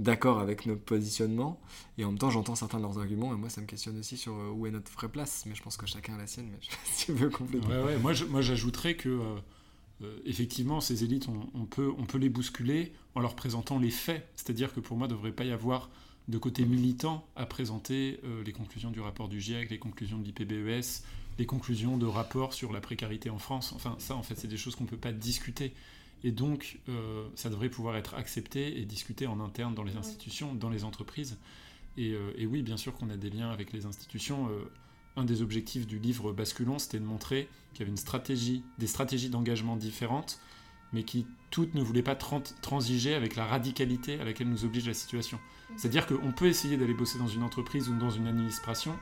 [0.01, 1.61] d'accord avec nos positionnements.
[1.99, 3.33] Et en même temps, j'entends certains de leurs arguments.
[3.33, 5.45] Et moi, ça me questionne aussi sur euh, où est notre vraie place.
[5.47, 6.49] Mais je pense que chacun a la sienne.
[6.51, 6.59] Mais
[6.93, 7.67] si veux compléter.
[8.01, 9.37] Moi, j'ajouterais que, euh,
[10.03, 14.27] euh, effectivement, ces élites, on, peut, on peut les bousculer en leur présentant les faits.
[14.37, 15.91] C'est-à-dire que pour moi, il ne devrait pas y avoir
[16.29, 21.03] de côté militant à présenter les conclusions du rapport du GIEC, les conclusions de l'IPBES,
[21.39, 23.73] les conclusions de rapports sur la précarité en France.
[23.75, 25.73] Enfin, ça, en fait, c'est des choses qu'on ne peut pas discuter.
[26.23, 30.55] Et donc, euh, ça devrait pouvoir être accepté et discuté en interne dans les institutions,
[30.55, 31.39] dans les entreprises.
[31.99, 34.49] Euh, et, oui, bien sûr qu'on a des liens avec les institutions.
[34.49, 34.71] Euh,
[35.17, 38.87] un des objectifs du livre Basculons, c'était de montrer qu'il y avait une stratégie, des
[38.87, 40.41] stratégies d'engagement différentes,
[40.93, 44.95] mais qui toutes ne voulaient pas transiger avec la radicalité à laquelle nous oblige la
[44.95, 45.39] situation.
[45.39, 45.75] Mm.
[45.77, 48.97] C'est-à-dire qu'on peut essayer d'aller bosser dans une entreprise ou dans une administration,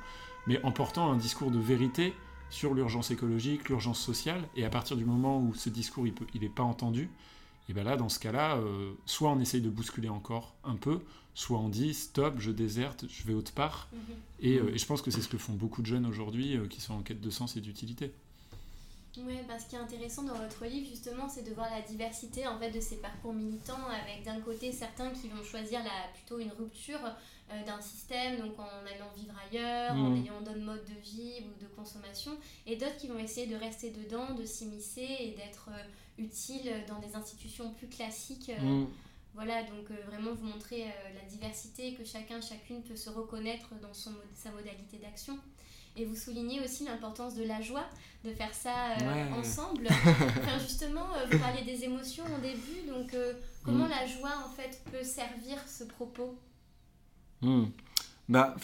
[0.46, 2.14] mais en portant un discours de vérité
[2.50, 6.26] sur l'urgence écologique, l'urgence sociale, et à partir du moment où ce discours il n'est
[6.34, 7.11] il pas entendu,
[7.68, 11.00] et bien là, dans ce cas-là, euh, soit on essaye de bousculer encore un peu,
[11.34, 13.88] soit on dit stop, je déserte, je vais autre part.
[13.92, 14.00] Mhm.
[14.44, 16.80] Euh, et, je pense que c'est ce que font beaucoup de jeunes aujourd'hui euh, qui
[16.80, 18.12] sont en quête de sens et d'utilité.
[19.18, 22.46] Oui, parce ce qui est intéressant dans votre livre, justement, c'est de voir la diversité
[22.46, 26.38] en fait, de ces parcours militants, avec d'un côté certains qui vont choisir la, plutôt
[26.38, 27.00] une rupture
[27.50, 30.16] euh, d'un système, donc en allant vivre ailleurs, en mmh.
[30.24, 32.32] ayant d'autres modes de vie ou de consommation,
[32.66, 36.98] et d'autres qui vont essayer de rester dedans, de s'immiscer et d'être euh, utiles dans
[36.98, 38.50] des institutions plus classiques.
[38.50, 38.87] Euh, mmh.
[39.34, 44.11] Voilà, donc vraiment vous montrer la diversité, que chacun, chacune peut se reconnaître dans son,
[44.34, 45.38] sa modalité d'action.
[45.98, 47.84] Et vous soulignez aussi l'importance de la joie,
[48.24, 49.88] de faire ça euh, ensemble.
[49.90, 53.34] enfin, justement, euh, vous parliez des émotions au début, donc euh,
[53.64, 53.90] comment mm.
[53.90, 56.38] la joie en fait peut servir ce propos?
[57.42, 57.64] Mm.
[58.29, 58.57] Bah,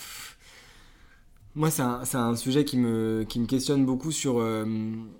[1.56, 4.40] moi, c'est un, un, sujet qui me, qui me questionne beaucoup sur.
[4.40, 4.64] Euh,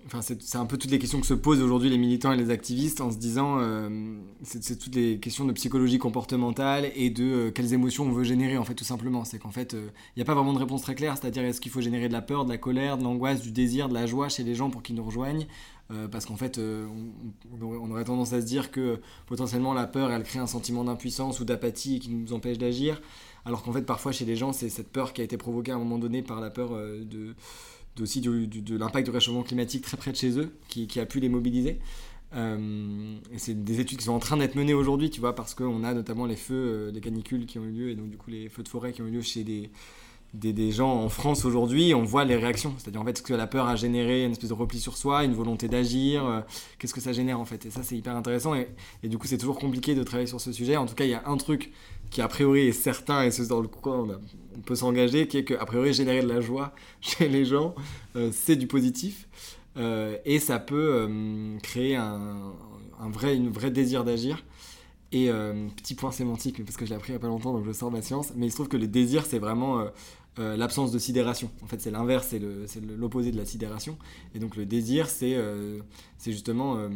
[0.05, 2.49] enfin, c'est un peu toutes les questions que se posent aujourd'hui les militants et les
[2.49, 3.59] activistes en se disant.
[3.61, 8.25] Euh, c'est toutes les questions de psychologie comportementale et de euh, quelles émotions on veut
[8.25, 9.23] générer, en fait, tout simplement.
[9.23, 11.15] C'est qu'en fait, il n'y a pas vraiment de réponse très claire.
[11.17, 13.87] C'est-à-dire, est-ce qu'il faut générer de la peur, de la colère, de l'angoisse, du désir,
[13.87, 15.47] de la joie chez les gens pour qu'ils nous rejoignent
[16.11, 20.39] parce qu'en fait, on, aurait tendance à se dire que potentiellement la peur, elle crée
[20.39, 22.99] un sentiment d'impuissance ou d'apathie qui nous empêche d'agir.
[23.45, 25.75] Alors qu'en fait, parfois chez les gens, c'est cette peur qui a été provoquée à
[25.75, 27.35] un moment donné par la peur euh, de,
[28.01, 31.29] aussi de l'impact du réchauffement climatique très près de chez eux, qui, a pu les
[31.29, 31.79] mobiliser.
[32.35, 35.53] Euh, et c'est des études qui sont en train d'être menées aujourd'hui, tu vois, parce
[35.53, 38.17] qu'on a notamment les feux, euh, les canicules qui ont eu lieu, et donc du
[38.17, 39.69] coup les feux de forêt qui ont eu lieu chez des,
[40.33, 42.73] des, gens en France aujourd'hui, on voit les réactions.
[42.77, 45.23] C'est-à-dire en fait ce que la peur a généré, une espèce de repli sur soi,
[45.23, 46.43] une volonté d'agir,
[46.79, 47.67] qu'est-ce que ça génère en fait?
[47.67, 48.67] Et ça c'est hyper intéressant et,
[49.03, 50.75] du coup c'est toujours compliqué de travailler sur ce sujet.
[50.75, 51.71] En tout cas il y a un truc
[52.09, 55.65] qui a priori est certain et c'est dans le on, peut s'engager, qui est qu'a
[55.65, 57.75] priori générer de la joie chez les gens,
[58.15, 59.27] euh, c'est du positif.
[59.77, 61.09] Euh, et ça peut
[61.61, 62.53] créer un,
[63.09, 64.43] vrai, une vraie désir d'agir.
[65.11, 65.29] Et
[65.77, 67.71] petit point sémantique, parce que je l'ai appris il n'y a pas longtemps, donc je
[67.71, 69.85] sors ma science, mais il se trouve que le désir, c'est vraiment
[70.37, 71.49] euh, l'absence de sidération.
[71.63, 73.97] En fait, c'est l'inverse, c'est l'opposé de la sidération.
[74.33, 75.79] Et donc le désir, c'est euh,
[76.25, 76.89] justement euh,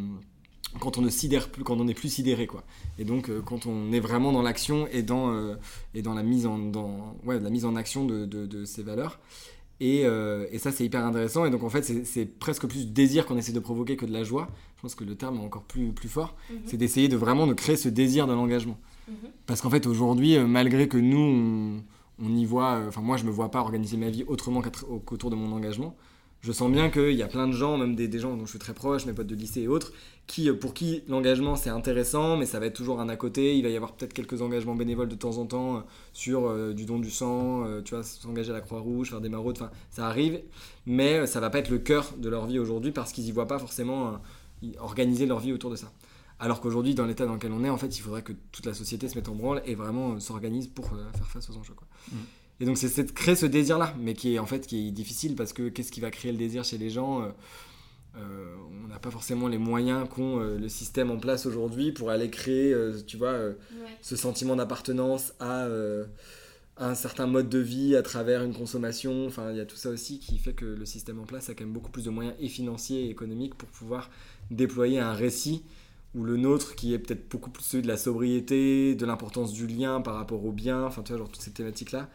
[0.79, 2.63] quand on ne sidère plus, quand on n'est plus sidéré, quoi.
[2.97, 5.55] Et donc quand on est vraiment dans l'action et dans
[5.93, 9.19] et dans la mise en dans, ouais, la mise en action de, de, ces valeurs.
[9.82, 11.45] Et, et ça, c'est hyper intéressant.
[11.45, 14.12] Et donc, en fait, c'est presque plus du désir qu'on essaie de provoquer que de
[14.12, 14.49] la joie.
[14.75, 16.36] Je pense que le terme est encore plus, plus fort.
[16.36, 16.55] Mm-hmm.
[16.65, 18.77] C'est d'essayer de vraiment de créer ce désir de l'engagement.
[19.10, 19.29] Mm-hmm.
[19.45, 21.82] Parce qu'en fait, aujourd'hui, malgré que nous, on,
[22.21, 24.62] on y voit, euh, enfin moi je me vois pas organiser ma vie autrement
[25.05, 25.95] qu'autour de mon engagement.
[26.41, 28.60] Je sens bien qu'il y a plein de gens, même des, gens dont je suis
[28.60, 29.91] très proche, mes potes de lycée et autres,
[30.25, 33.58] qui, euh, pour qui l'engagement c'est intéressant, mais ça va être toujours un à côté.
[33.58, 35.80] Il va y avoir peut-être quelques engagements bénévoles de temps en temps euh,
[36.13, 39.71] sur du don du sang, tu vois, s'engager à la Croix-Rouge, faire des maraudes, enfin
[39.89, 40.41] ça arrive,
[40.86, 43.47] mais ça va pas être le cœur de leur vie aujourd'hui parce qu'ils y voient
[43.47, 44.19] pas forcément
[44.80, 45.91] organiser leur vie autour de ça.
[46.39, 48.73] Alors qu'aujourd'hui, dans l'état dans lequel on est, en fait, il faudrait que toute la
[48.73, 51.73] société se mette en branle et vraiment euh, s'organise pour euh, faire face aux enjeux.
[51.73, 51.88] Quoi.
[52.12, 52.15] Mm.
[52.62, 55.36] Et donc, c'est de créer ce désir-là, mais qui est en fait qui est difficile
[55.36, 57.30] parce que qu'est-ce qui va créer le désir chez les gens euh,
[58.17, 62.10] euh, on n'a pas forcément les moyens qu'ont euh, le système en place aujourd'hui pour
[62.10, 63.56] aller créer, euh, tu vois, Ouais.
[64.02, 65.67] ce sentiment d'appartenance à,
[66.78, 69.26] à un certain mode de vie à travers une consommation.
[69.28, 71.54] Enfin, il y a tout ça aussi qui fait que le système en place a
[71.54, 74.10] quand même beaucoup plus de moyens et financiers et économiques pour pouvoir
[74.52, 75.63] déployer un récit
[76.15, 79.67] ou le nôtre qui est peut-être beaucoup plus celui de la sobriété, de l'importance du
[79.67, 82.10] lien par rapport au bien, enfin tu vois, genre toutes ces thématiques-là.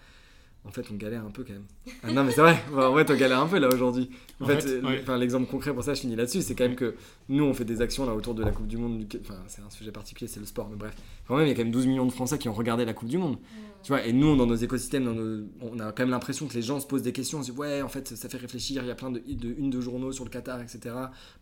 [0.66, 1.66] En fait, on galère un peu quand même.
[2.02, 4.08] Ah non, mais c'est vrai, en fait, on galère un peu là aujourd'hui.
[4.40, 5.00] En, En fait, fait, ouais.
[5.02, 6.94] enfin, l'exemple concret pour ça, je finis là-dessus, c'est quand même que
[7.28, 9.06] nous, on fait des actions là autour de la Coupe du Monde.
[9.06, 10.94] du- Enfin, c'est un sujet particulier, c'est le sport, mais bref.
[11.28, 12.94] Quand même, il y a quand même 12 millions de Français qui ont regardé la
[12.94, 13.36] Coupe du Monde.
[13.82, 16.54] Tu vois, et nous, dans nos écosystèmes, dans nos- on a quand même l'impression que
[16.54, 17.40] les gens se posent des questions.
[17.40, 18.82] On se dit, ouais, en fait, ça fait réfléchir.
[18.82, 20.80] Il y a plein de, de une de journaux sur le Qatar, etc.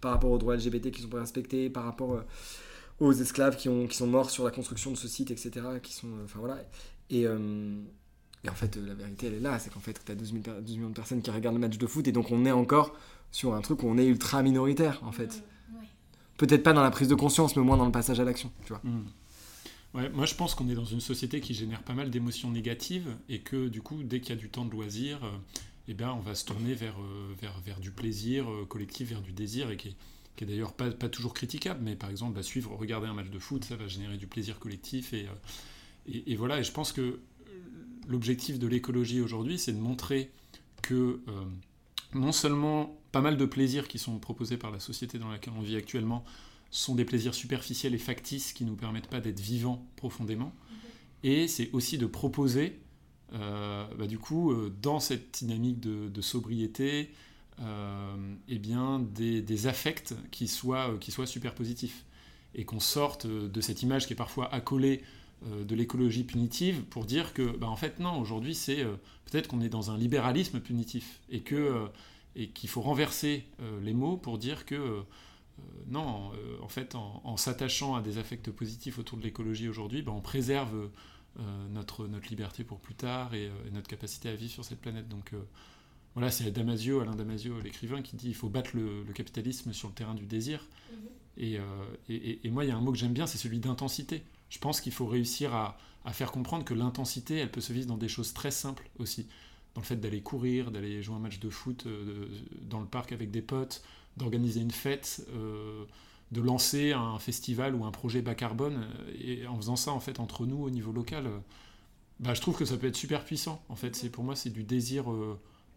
[0.00, 2.20] Par rapport aux droits LGBT qui sont pas respectés, par rapport euh,
[2.98, 5.50] aux esclaves qui, ont, qui sont morts sur la construction de ce site, etc.
[5.80, 6.58] Qui sont, euh, enfin voilà.
[7.10, 7.36] Et, euh,
[8.44, 9.58] et en fait, euh, la vérité, elle est là.
[9.58, 11.60] C'est qu'en fait, tu as 12, 000 per- 12 millions de personnes qui regardent le
[11.60, 12.06] match de foot.
[12.08, 12.94] Et donc, on est encore
[13.30, 15.44] sur un truc où on est ultra minoritaire, en fait.
[15.72, 15.86] Ouais.
[16.38, 18.50] Peut-être pas dans la prise de conscience, mais au moins dans le passage à l'action,
[18.64, 18.80] tu vois.
[18.84, 19.04] Mm.
[19.94, 23.14] Ouais, moi je pense qu'on est dans une société qui génère pas mal d'émotions négatives
[23.28, 25.30] et que du coup, dès qu'il y a du temps de loisir, euh,
[25.86, 29.20] eh ben, on va se tourner vers, euh, vers, vers du plaisir euh, collectif, vers
[29.20, 29.96] du désir et qui est,
[30.36, 33.28] qui est d'ailleurs pas, pas toujours critiquable, mais par exemple, bah, suivre, regarder un match
[33.28, 36.58] de foot, ça va générer du plaisir collectif et, euh, et, et voilà.
[36.58, 37.20] Et je pense que euh,
[38.08, 40.30] l'objectif de l'écologie aujourd'hui, c'est de montrer
[40.82, 41.44] que euh,
[42.14, 45.62] non seulement pas mal de plaisirs qui sont proposés par la société dans laquelle on
[45.62, 46.24] vit actuellement
[46.70, 50.52] sont des plaisirs superficiels et factices qui nous permettent pas d'être vivants profondément.
[51.22, 52.80] Et c'est aussi de proposer,
[53.34, 57.10] euh, bah, du coup, euh, dans cette dynamique de, de sobriété,
[58.48, 62.04] eh bien, des, des affects qui soient, qui soient super positifs.
[62.56, 65.02] Et qu'on sorte de cette image qui est parfois accolée
[65.64, 68.94] de l'écologie punitive pour dire que, bah, en fait, non, aujourd'hui, c'est euh,
[69.26, 71.86] peut-être qu'on est dans un libéralisme punitif et que euh,
[72.34, 75.00] et qu'il faut renverser euh, les mots pour dire que euh,
[75.58, 79.68] euh, non, euh, en fait, en, en s'attachant à des affects positifs autour de l'écologie
[79.68, 80.74] aujourd'hui, ben, on préserve
[81.38, 84.64] euh, notre, notre liberté pour plus tard et, euh, et notre capacité à vivre sur
[84.64, 85.08] cette planète.
[85.08, 85.42] Donc euh,
[86.14, 89.88] voilà, c'est Damasio, Alain Damasio, l'écrivain, qui dit il faut battre le, le capitalisme sur
[89.88, 90.66] le terrain du désir.
[90.90, 90.98] Mhm.
[91.38, 91.62] Et, euh,
[92.08, 94.22] et- et- et moi, il y a un mot que j'aime bien, c'est celui d'intensité.
[94.52, 97.86] Je pense qu'il faut réussir à, à faire comprendre que l'intensité, elle peut se vivre
[97.86, 99.26] dans des choses très simples aussi.
[99.74, 102.28] Dans le fait d'aller courir, d'aller jouer un match de foot euh,
[102.60, 103.82] dans le parc avec des potes,
[104.18, 105.86] d'organiser une fête, euh,
[106.32, 108.84] de lancer un festival ou un projet bas carbone.
[109.08, 111.38] euh, Et en faisant ça, en fait, entre nous, au niveau local, euh,
[112.20, 113.64] bah, je trouve que ça peut être super puissant.
[113.70, 115.06] En fait, c'est pour moi, c'est du désir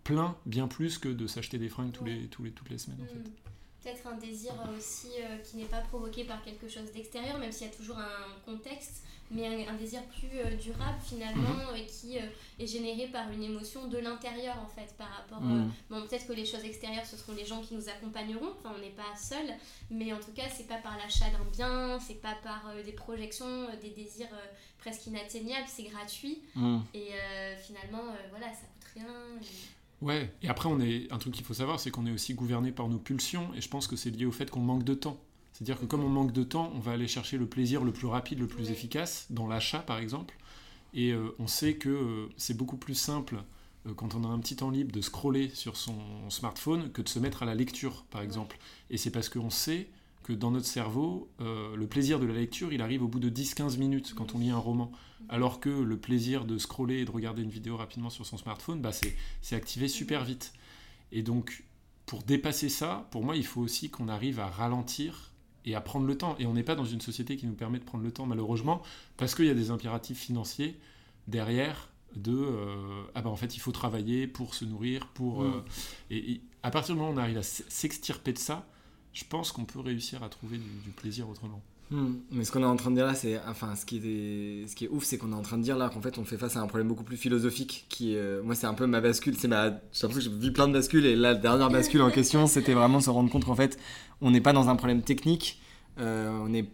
[0.04, 3.02] plein, bien plus que de s'acheter des fringues tous les, tous les, toutes les semaines,
[3.02, 3.24] en fait.
[3.86, 7.68] Peut-être un désir aussi euh, qui n'est pas provoqué par quelque chose d'extérieur, même s'il
[7.68, 12.18] y a toujours un contexte, mais un, un désir plus euh, durable finalement et qui
[12.18, 12.22] euh,
[12.58, 15.38] est généré par une émotion de l'intérieur en fait par rapport.
[15.44, 15.72] euh, Mm.
[15.92, 18.82] bon, peut-être que les choses extérieures ce seront les gens qui nous accompagneront, enfin on
[18.82, 19.46] n'est pas seul,
[19.92, 22.92] mais en tout cas c'est pas par l'achat d'un bien, c'est pas par euh, des
[22.94, 24.46] projections, euh, des désirs euh,
[24.80, 26.80] presque inatteignables, c'est gratuit Mm.
[26.96, 29.14] et euh, finalement euh, voilà ça coûte rien.
[29.42, 29.46] et-
[30.06, 32.72] Ouais, et après, on est un truc qu'il faut savoir, c'est qu'on est aussi gouverné
[32.72, 35.20] par nos pulsions, et je pense que c'est lié au fait qu'on manque de temps.
[35.52, 38.06] C'est-à-dire que comme on manque de temps, on va aller chercher le plaisir le plus
[38.06, 40.38] rapide, le plus efficace, dans l'achat par exemple,
[40.94, 43.38] et euh, on sait que euh, c'est beaucoup plus simple
[43.88, 45.96] euh, quand on a un petit temps libre de scroller sur son
[46.30, 48.60] smartphone que de se mettre à la lecture par exemple.
[48.92, 49.88] Et c'est parce qu'on sait
[50.26, 53.30] que dans notre cerveau, euh, le plaisir de la lecture, il arrive au bout de
[53.30, 54.92] 10-15 minutes quand on lit un roman.
[55.30, 58.82] Alors que le plaisir de scroller et de regarder une vidéo rapidement sur son smartphone,
[58.82, 60.52] bah c'est activé super vite.
[61.12, 61.64] Et donc,
[62.08, 65.32] pour dépasser ça, pour moi, il faut aussi qu'on arrive à ralentir
[65.64, 66.36] et à prendre le temps.
[66.40, 68.82] Et on n'est pas dans une société qui nous permet de prendre le temps, malheureusement,
[69.18, 70.80] parce qu'il y a des impératifs financiers
[71.28, 75.46] derrière de euh, ah ben en fait il faut travailler pour se nourrir pour Mm.
[75.46, 75.62] euh,
[76.10, 78.66] et, et à partir du moment où on arrive à s'extirper de ça
[79.16, 82.66] je pense qu'on peut réussir à trouver du, plaisir autrement Hmm, Mais ce qu'on est
[82.66, 83.40] en train de dire là, c'est.
[83.48, 86.18] Enfin, ce qui est, ouf, c'est qu'on est en train de dire là qu'en fait,
[86.18, 87.86] on fait face à un problème beaucoup plus philosophique.
[87.90, 89.38] Qui, euh, moi, c'est un peu ma bascule.
[89.38, 89.70] C'est ma.
[89.94, 91.06] J'ai que j'ai vu plein de bascules.
[91.06, 93.78] Et la dernière bascule en question, c'était vraiment se rendre compte qu'en fait,
[94.20, 95.62] on n'est pas dans un problème technique.
[96.00, 96.68] euh, on est.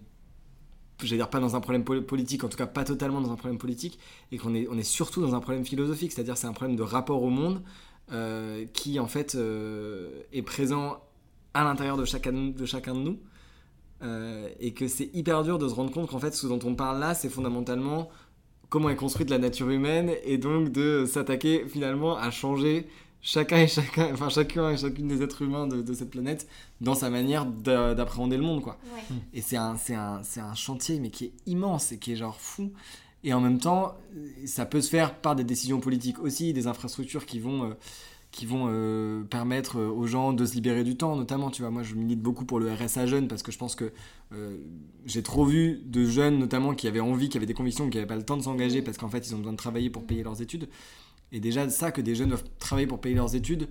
[1.03, 3.35] J'allais dire pas dans un problème pol- politique, en tout cas pas totalement dans un
[3.35, 3.99] problème politique,
[4.31, 6.83] et qu'on est, on est surtout dans un problème philosophique, c'est-à-dire c'est un problème de
[6.83, 7.63] rapport au monde
[8.13, 11.01] euh, qui en fait euh, est présent
[11.53, 13.19] à l'intérieur de chacun, de chacun de nous,
[14.03, 16.75] euh, et que c'est hyper dur de se rendre compte qu'en fait ce dont on
[16.75, 18.09] parle là, c'est fondamentalement
[18.69, 22.87] comment est construite la nature humaine, et donc de s'attaquer finalement à changer
[23.21, 26.47] chacun et chacun, enfin chacun et chacune des êtres humains de, de cette planète
[26.79, 28.79] dans sa manière d'a- d'appréhender le monde, quoi.
[28.95, 29.15] Ouais.
[29.33, 32.15] Et c'est un, c'est un, c'est un chantier, mais qui est immense et qui est
[32.15, 32.71] genre fou.
[33.23, 33.93] Et en même temps,
[34.45, 37.73] ça peut se faire par des décisions politiques aussi, des infrastructures qui vont, euh,
[38.31, 41.51] qui vont euh, permettre euh, aux gens de se libérer du temps, notamment.
[41.51, 43.91] Tu vois, moi, je milite beaucoup pour le RSA jeune parce que je pense que
[44.33, 44.57] euh,
[45.05, 48.07] j'ai trop vu de jeunes, notamment, qui avaient envie, qui avaient des convictions, qui n'avaient
[48.07, 50.23] pas le temps de s'engager parce qu'en fait, ils ont besoin de travailler pour payer
[50.23, 50.69] leurs études.
[51.33, 53.67] Et déjà, ça, que des jeunes doivent travailler pour payer leurs études,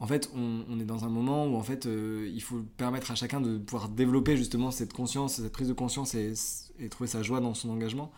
[0.00, 3.10] en fait, on, on est dans un moment où en fait, euh, il faut permettre
[3.10, 6.32] à chacun de pouvoir développer justement cette conscience, cette prise de conscience et,
[6.78, 8.12] et trouver sa joie dans son engagement.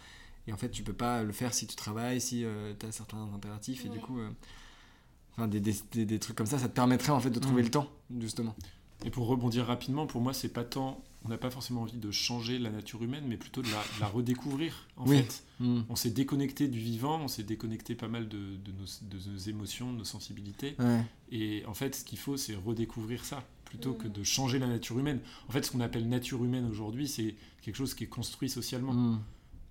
[0.48, 2.44] Et en fait, tu peux pas le faire si tu travailles, si
[2.80, 3.84] tu as certains impératifs.
[3.84, 3.94] Et Ouais.
[3.94, 4.18] du coup,
[5.36, 7.62] enfin, des, des, des- des trucs comme ça, ça te permettrait en fait de trouver
[7.62, 7.66] Mhm.
[7.66, 7.88] le temps,
[8.20, 8.54] justement.
[9.04, 11.02] Et pour rebondir rapidement, pour moi, c'est pas tant.
[11.24, 14.00] On n'a pas forcément envie de changer la nature humaine, mais plutôt de la, de
[14.00, 15.18] la redécouvrir, en Oui.
[15.18, 15.42] fait.
[15.60, 15.84] Mhm.
[15.88, 19.38] On s'est déconnecté du vivant, on s'est déconnecté pas mal de, de nos, de nos
[19.38, 20.76] émotions, de nos sensibilités.
[20.78, 21.02] Ouais.
[21.32, 24.98] Et en fait, ce qu'il faut, c'est redécouvrir ça, plutôt que de changer la nature
[24.98, 25.20] humaine.
[25.48, 29.18] En fait, ce qu'on appelle nature humaine aujourd'hui, c'est quelque chose qui est construit socialement.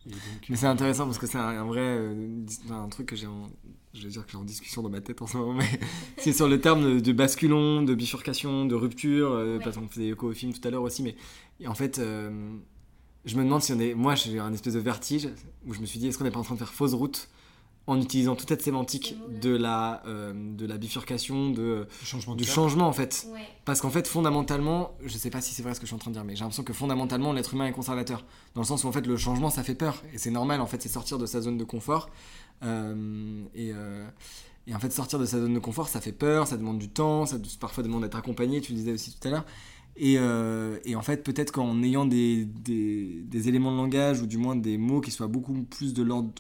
[0.06, 3.28] Donc, Mais c'est intéressant parce que c'est un, un vrai euh, un truc que j'ai
[3.28, 3.50] en,
[3.94, 5.80] je vais dire que j'ai en discussion dans ma tête en ce moment, mais
[6.18, 9.64] c'est sur le terme de, de basculon, de bifurcation, de rupture, euh, Ouais.
[9.64, 11.16] parce qu'on faisait écho au film tout à l'heure aussi, mais
[11.60, 12.30] et en fait, euh,
[13.26, 15.30] je me demande si on est, moi j'ai eu un espèce de vertige
[15.66, 17.28] où je me suis dit est-ce qu'on n'est pas en train de faire fausse route
[17.88, 22.40] en utilisant toute cette sémantique de la, euh, de la bifurcation, de, le changement de
[22.40, 23.28] du changement en fait.
[23.32, 23.42] Ouais.
[23.64, 26.00] Parce qu'en fait, fondamentalement, je sais pas si c'est vrai ce que je suis en
[26.00, 28.26] train de dire, mais j'ai l'impression que fondamentalement, l'être humain est conservateur.
[28.56, 30.02] Dans le sens où en fait, le changement, ça fait peur.
[30.14, 32.10] Et c'est normal, en fait, c'est sortir de sa zone de confort.
[32.64, 34.08] Euh, et, euh,
[34.66, 36.90] et en fait, sortir de sa zone de confort, ça fait peur, ça demande du
[36.90, 39.46] temps, ça parfois demande d'être accompagné, tu le disais aussi tout à l'heure.
[39.98, 44.26] Et, euh, et en fait, peut-être qu'en ayant des, des, des éléments de langage, ou
[44.26, 46.34] du moins des mots qui soient beaucoup plus de l'ordre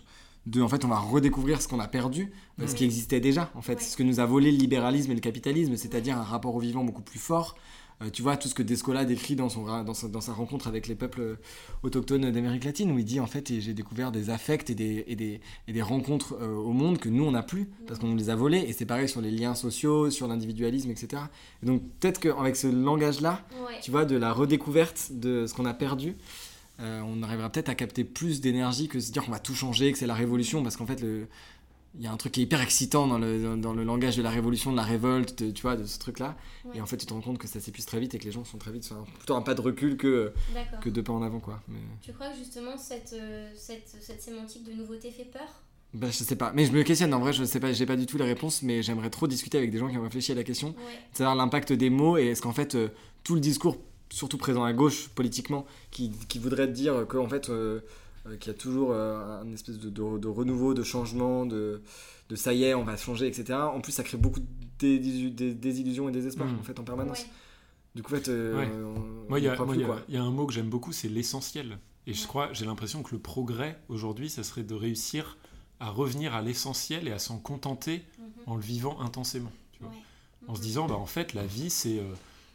[0.45, 2.77] de, en fait, on va redécouvrir ce qu'on a perdu, euh, ce Ouais.
[2.77, 3.81] qui existait déjà, en fait, Ouais.
[3.81, 6.83] ce que nous a volé le libéralisme et le capitalisme, c'est-à-dire un rapport au vivant
[6.83, 7.55] beaucoup plus fort.
[8.03, 10.67] Euh, tu vois, tout ce que Descola décrit dans, son, dans, sa, dans sa rencontre
[10.67, 11.37] avec les peuples
[11.81, 15.05] autochtones d'Amérique latine, où il dit en fait, et j'ai découvert des affects et des,
[15.07, 18.07] et des, et des rencontres euh, au monde que nous on n'a plus, parce qu'on
[18.07, 21.21] nous les a volés, et c'est pareil sur les liens sociaux, sur l'individualisme, etc.
[21.63, 23.79] Et donc peut-être qu'avec ce langage-là, Ouais.
[23.81, 26.15] tu vois, de la redécouverte de ce qu'on a perdu,
[26.79, 29.91] euh, on arrivera peut-être à capter plus d'énergie que se dire qu'on va tout changer,
[29.91, 31.27] que c'est la révolution, parce qu'en fait, le...
[31.97, 34.17] il y a un truc qui est hyper excitant dans le, dans, dans le langage
[34.17, 36.35] de la révolution, de la révolte, de- tu vois, de ce truc-là.
[36.65, 36.77] Ouais.
[36.77, 38.31] Et en fait, tu te rends compte que ça s'épuise très vite et que les
[38.31, 40.33] gens sont très vite, enfin, plutôt un pas de recul que,
[40.81, 41.61] que deux pas en avant, quoi.
[41.69, 41.79] Mais...
[42.01, 45.47] Tu crois que justement cette, euh, cette, cette sémantique de nouveauté fait peur?
[45.93, 47.95] Bah, je sais pas, mais je me questionne, en vrai, je sais pas, j'ai pas
[47.95, 50.35] du tout les réponses, mais j'aimerais trop discuter avec des gens qui ont réfléchi à
[50.35, 50.99] la question, Ouais.
[51.13, 52.89] savoir l'impact des mots et est-ce qu'en fait, euh,
[53.23, 53.77] tout le discours,
[54.15, 57.81] surtout présent à gauche politiquement, qui, qui voudrait dire qu'en fait, euh,
[58.27, 61.81] euh, qu'il y a toujours euh, un espèce de, de- de renouveau, de changement, de,
[62.29, 63.59] de ça y est, on va changer, etc.
[63.59, 64.45] En plus, ça crée beaucoup de
[64.79, 64.99] dé-
[65.31, 66.59] dé- désillusions et désespoir Mm.
[66.59, 67.23] en fait en permanence.
[67.23, 67.29] Ouais.
[67.95, 68.69] Du coup, en fait, euh, Ouais.
[68.71, 69.55] on, Moi, il y, a-
[70.09, 71.77] y un mot que j'aime beaucoup, c'est l'essentiel.
[72.07, 75.37] Et je crois, j'ai l'impression que le progrès aujourd'hui, ça serait de réussir
[75.81, 78.25] à revenir à l'essentiel et à s'en contenter Mhm.
[78.47, 79.51] en le vivant intensément.
[79.73, 79.89] tu vois.
[79.91, 79.97] Ouais.
[80.47, 82.03] En se disant, bah, en fait, la vie, c'est euh,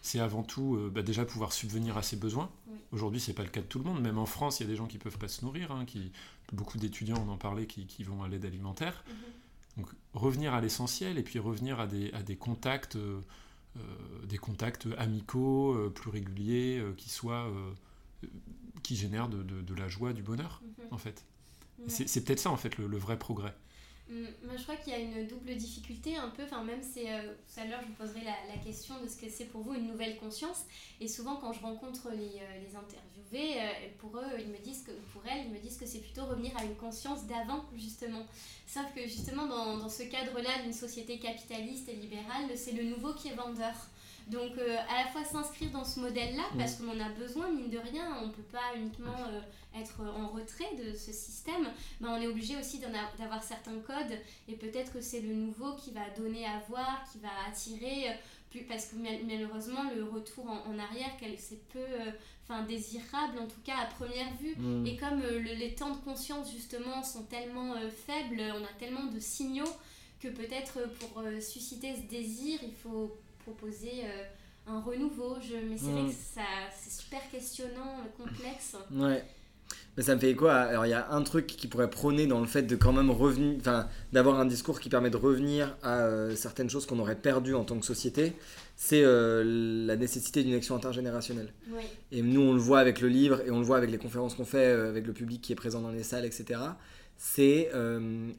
[0.02, 2.50] c'est avant tout euh, bah, déjà pouvoir subvenir à ses besoins.
[2.68, 2.76] Oui.
[2.92, 4.00] Aujourd'hui, c'est pas le cas de tout le monde.
[4.00, 5.72] Même en France, il y a des gens qui peuvent pas se nourrir.
[5.72, 6.12] hein, qui,
[6.52, 9.04] beaucoup d'étudiants, on en parlait, qui, qui vont à l'aide alimentaire.
[9.08, 9.14] Mhm.
[9.84, 13.20] Donc revenir à l'essentiel et puis revenir à des, à des contacts, euh,
[13.76, 13.80] euh,
[14.26, 17.48] des contacts amicaux, euh, plus réguliers, qui soient,
[18.82, 20.84] qui génèrent de, de- de la joie, du bonheur, Mhm.
[20.90, 21.24] en fait.
[21.78, 21.84] Ouais.
[21.88, 23.54] C'est c'est peut-être ça, en fait, le, le vrai progrès.
[24.10, 26.42] Mm, Moi, je crois qu'il y a une double difficulté un peu.
[26.44, 29.16] Enfin, même c'est euh, tout à l'heure, je vous poserai la, la question de ce
[29.16, 30.64] que c'est pour vous une nouvelle conscience.
[31.00, 34.82] Et souvent, quand je rencontre les, euh, les interviewés, euh, pour eux, ils me disent
[34.82, 38.26] que pour elles, ils me disent que c'est plutôt revenir à une conscience d'avant, justement.
[38.66, 43.14] Sauf que justement, dans, dans ce cadre-là d'une société capitaliste et libérale, c'est le nouveau
[43.14, 43.74] qui est vendeur.
[44.30, 47.70] Donc, euh, à la fois s'inscrire dans ce modèle-là, parce qu'on en a besoin, mine
[47.70, 49.40] de rien, on ne peut pas uniquement euh,
[49.80, 51.66] être en retrait de ce système,
[52.00, 55.90] mais on est obligé aussi d'avoir certains codes, et peut-être que c'est le nouveau qui
[55.90, 58.12] va donner à voir, qui va attirer, euh,
[58.50, 62.10] plus, parce que mal- malheureusement, le retour en, en arrière, c'est peu euh,
[62.44, 64.56] enfin, désirable, en tout cas à première vue.
[64.56, 64.86] Mm.
[64.86, 68.72] Et comme euh, le- les temps de conscience justement sont tellement euh, faibles, on a
[68.78, 69.72] tellement de signaux
[70.20, 74.22] que peut-être euh, pour euh, susciter ce désir, il faut proposer euh,
[74.66, 75.36] un renouveau.
[75.40, 76.08] Je, mais c'est vrai Mm.
[76.08, 76.42] que ça,
[76.78, 78.76] c'est super questionnant, complexe.
[78.92, 79.24] Ouais.
[79.96, 80.56] Mais ça me fait écho à.
[80.62, 83.10] Alors, il y a un truc qui pourrait prôner dans le fait de quand même
[83.10, 83.56] revenir.
[83.60, 87.54] Enfin, d'avoir un discours qui permet de revenir à euh, certaines choses qu'on aurait perdues
[87.54, 88.32] en tant que société.
[88.76, 89.42] C'est euh,
[89.86, 91.52] la nécessité d'une action intergénérationnelle.
[91.70, 91.82] Oui.
[92.12, 94.34] Et nous, on le voit avec le livre et on le voit avec les conférences
[94.34, 96.60] qu'on fait, euh, avec le public qui est présent dans les salles, etc.
[97.18, 97.70] C'est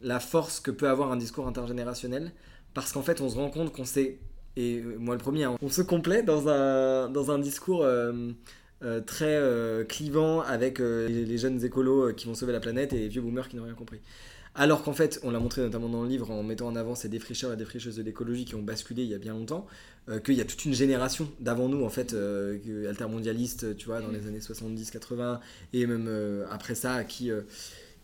[0.02, 2.32] la force que peut avoir un discours intergénérationnel.
[2.74, 4.18] Parce qu'en fait, on se rend compte qu'on s'est.
[4.58, 7.84] Et euh, moi, le premier, hein, on se complaît dans un, dans un discours.
[7.84, 8.32] euh,
[8.84, 12.98] euh, très euh, clivant avec les, les jeunes écolos qui vont sauver la planète et
[12.98, 14.00] les vieux boomers qui n'ont rien compris.
[14.56, 17.08] Alors qu'en fait, on l'a montré notamment dans le livre en mettant en avant ces
[17.08, 19.68] défricheurs et défricheuses de l'écologie qui ont basculé il y a bien longtemps,
[20.26, 22.14] qu'il y a toute une génération d'avant nous, en fait,
[22.90, 25.40] altermondialistes, tu vois, dans les années 70-80,
[25.72, 27.32] et même après ça, qui,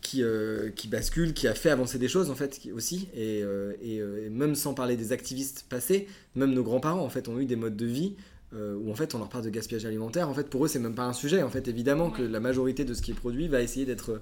[0.01, 3.09] qui, euh, qui bascule, qui a fait avancer des choses, en fait, qui- aussi.
[3.13, 7.09] Et, euh, et, euh, et même sans parler des activistes passés, même nos grands-parents, en
[7.09, 8.15] fait, ont eu des modes de vie
[8.53, 10.29] où en fait on leur parle de gaspillage alimentaire.
[10.29, 11.43] En fait, pour eux, c'est même pas un sujet.
[11.43, 14.21] En fait, évidemment que la majorité de ce qui est produit va essayer d'être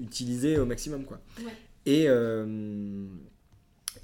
[0.00, 1.20] utilisé au maximum, quoi.
[1.44, 1.52] Ouais.
[1.84, 2.06] Et,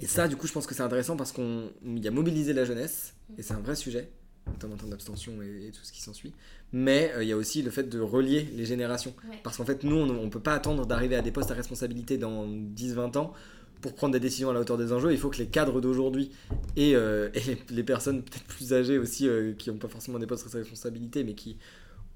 [0.00, 2.64] et ça, du coup, je pense que c'est intéressant parce qu'on y a mobilisé la
[2.64, 4.10] jeunesse et c'est un vrai sujet,
[4.46, 6.32] notamment en termes d'abstention et, et tout ce qui s'ensuit.
[6.72, 9.14] Mais euh, il y a aussi le fait de relier les générations.
[9.30, 9.38] Ouais.
[9.42, 12.18] Parce qu'en fait, nous, on ne peut pas attendre d'arriver à des postes à responsabilité
[12.18, 13.32] dans 10-20 ans
[13.80, 15.12] pour prendre des décisions à la hauteur des enjeux.
[15.12, 16.30] Il faut que les cadres d'aujourd'hui
[16.76, 20.18] et, euh, et les, les personnes peut-être plus âgées aussi, euh, qui n'ont pas forcément
[20.18, 21.56] des postes à responsabilité, mais qui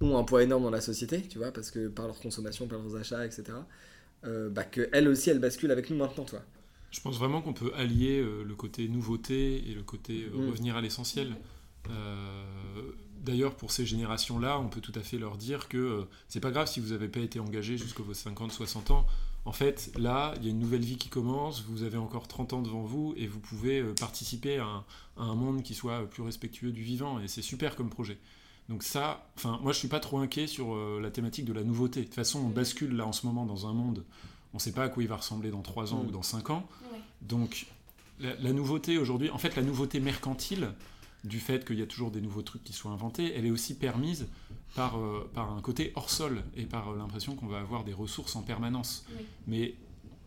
[0.00, 2.78] ont un poids énorme dans la société, tu vois, parce que par leur consommation, par
[2.78, 3.44] leurs achats, etc.,
[4.24, 6.40] euh, bah, qu'elles aussi, elles basculent avec nous maintenant, toi.
[6.90, 10.50] Je pense vraiment qu'on peut allier euh, le côté nouveauté et le côté euh, Mm.
[10.50, 11.36] revenir à l'essentiel.
[11.90, 12.44] Euh,
[13.20, 16.50] D'ailleurs, pour ces générations-là, on peut tout à fait leur dire que euh, c'est pas
[16.52, 19.04] grave si vous n'avez pas été engagé jusqu'à vos 50-60 ans.
[19.44, 22.52] En fait, là, il y a une nouvelle vie qui commence, vous avez encore 30
[22.54, 24.84] ans devant vous et vous pouvez euh, participer à un,
[25.18, 28.18] à un monde qui soit plus respectueux du vivant et c'est super comme projet.
[28.68, 31.64] Donc ça, enfin, moi je suis pas trop inquiet sur euh, la thématique de la
[31.64, 32.00] nouveauté.
[32.00, 34.04] De toute façon, on bascule là en ce moment dans un monde,
[34.54, 36.08] on sait pas à quoi il va ressembler dans 3 ans Mm.
[36.08, 36.66] ou dans 5 ans.
[36.92, 37.00] Ouais.
[37.22, 37.66] Donc,
[38.20, 40.70] la, la nouveauté aujourd'hui, en fait, la nouveauté mercantile,
[41.28, 43.74] du fait qu'il y a toujours des nouveaux trucs qui sont inventés, elle est aussi
[43.74, 44.26] permise
[44.74, 47.92] par, euh, par un côté hors sol et par euh, l'impression qu'on va avoir des
[47.92, 49.04] ressources en permanence.
[49.10, 49.24] Oui.
[49.46, 49.74] Mais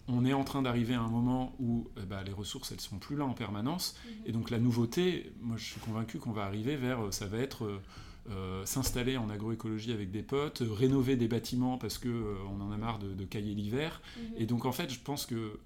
[0.07, 2.97] on est en train d'arriver à un moment où eh ben, les ressources, elles sont
[2.97, 3.95] plus là en permanence.
[4.05, 4.11] Mhm.
[4.25, 7.37] Et donc la nouveauté, moi je suis convaincu qu'on va arriver vers, euh, ça va
[7.37, 7.81] être
[8.29, 12.61] euh, s'installer en agroécologie avec des potes, euh, rénover des bâtiments parce que euh, on
[12.61, 13.99] en a marre de, de cailler l'hiver.
[14.15, 14.23] Mhm.
[14.37, 15.57] Et donc en fait, je pense que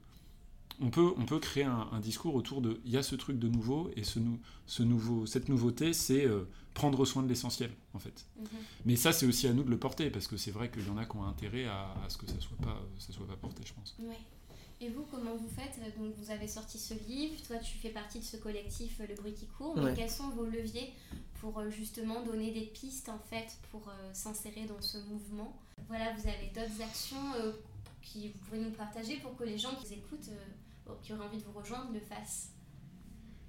[0.81, 3.39] on peut, on peut créer un, un discours autour de il y a ce truc
[3.39, 7.71] de nouveau et ce, nou- ce nouveau, cette nouveauté, c'est euh, prendre soin de l'essentiel
[7.93, 8.25] en fait.
[8.37, 8.45] Mhm.
[8.85, 10.89] Mais ça, c'est aussi à nous de le porter parce que c'est vrai qu'il y
[10.89, 13.35] en a qui ont intérêt à, à ce que ça soit pas, ça soit pas
[13.37, 13.95] porté, je pense.
[13.99, 14.17] Ouais.
[14.81, 15.79] Et vous, comment vous faites?
[15.97, 17.35] Donc, vous avez sorti ce livre.
[17.47, 19.73] Toi, tu fais partie de ce collectif euh, Le Bruit qui court.
[19.77, 19.93] Mais Ouais.
[19.95, 20.91] quels sont vos leviers
[21.39, 25.57] pour euh, justement donner des pistes en fait pour euh, s'insérer dans ce mouvement?
[25.87, 27.53] Voilà, vous avez d'autres actions euh,
[28.01, 30.64] qui vous pourriez nous partager pour que les gens qui écoutent, euh, bon,
[31.01, 32.51] qui auraient envie de vous rejoindre, le fassent.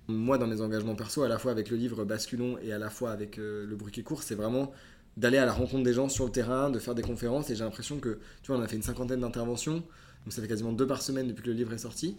[0.09, 2.91] Moi, dans mes engagements perso, à la fois avec le livre Basculons et à la
[2.91, 4.73] fois avec euh, le bruit court, c'est vraiment
[5.17, 7.51] d'aller à la rencontre des gens sur le terrain, de faire des conférences.
[7.51, 10.49] Et j'ai l'impression que, tu vois, on a fait une cinquantaine d'interventions, donc ça fait
[10.49, 12.17] quasiment deux par semaine depuis que le livre est sorti.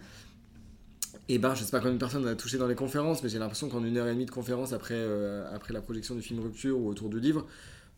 [1.30, 3.30] Et ben, je sais pas combien de personnes on a touché dans les conférences, mais
[3.30, 6.22] j'ai l'impression qu'en une heure et demie de conférence après, euh, après la projection du
[6.22, 7.46] film Rupture ou autour du livre,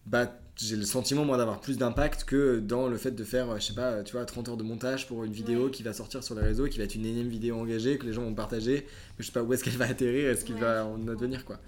[0.10, 3.66] bah, j'ai le sentiment, moi, d'avoir plus d'impact que dans le fait de faire, je
[3.68, 5.72] sais pas, tu vois, 30 heures de montage pour une vidéo Ouais.
[5.72, 8.12] qui va sortir sur les réseaux, qui va être une énième vidéo engagée, que les
[8.14, 8.86] gens vont partager,
[9.18, 10.62] mais je sais pas où est-ce qu'elle va atterrir, est-ce qu'il Ouais.
[10.62, 11.60] va en advenir, quoi.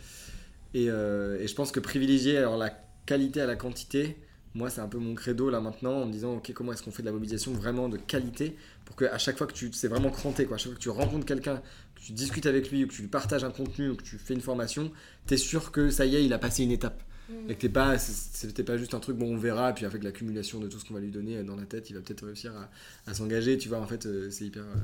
[0.74, 2.70] Et, euh, et je pense que privilégier alors la
[3.06, 4.18] qualité à la quantité,
[4.54, 6.92] moi, c'est un peu mon credo là maintenant, en me disant, ok, comment est-ce qu'on
[6.92, 9.88] fait de la mobilisation vraiment de qualité pour que à chaque fois que tu, c'est
[9.88, 11.62] vraiment cranté, quoi, à chaque fois que tu rencontres quelqu'un,
[11.96, 14.18] que tu discutes avec lui, ou que tu lui partages un contenu, ou que tu
[14.18, 14.92] fais une formation,
[15.28, 17.02] t'es sûr que ça y est, il a passé une étape.
[17.32, 17.50] Mhm.
[17.52, 20.04] Et que t'es pas, c'était pas juste un truc, bon, on verra, et puis avec
[20.04, 22.54] l'accumulation de tout ce qu'on va lui donner dans la tête, il va peut-être réussir
[22.56, 22.70] à,
[23.10, 24.76] à s'engager, tu vois, en fait, euh, c'est hyper euh,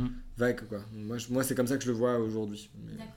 [0.00, 0.08] Mm.
[0.38, 0.80] vague, quoi.
[0.94, 2.70] Moi, je- moi c'est comme ça que je le vois aujourd'hui.
[2.86, 3.12] Mais- D'accord.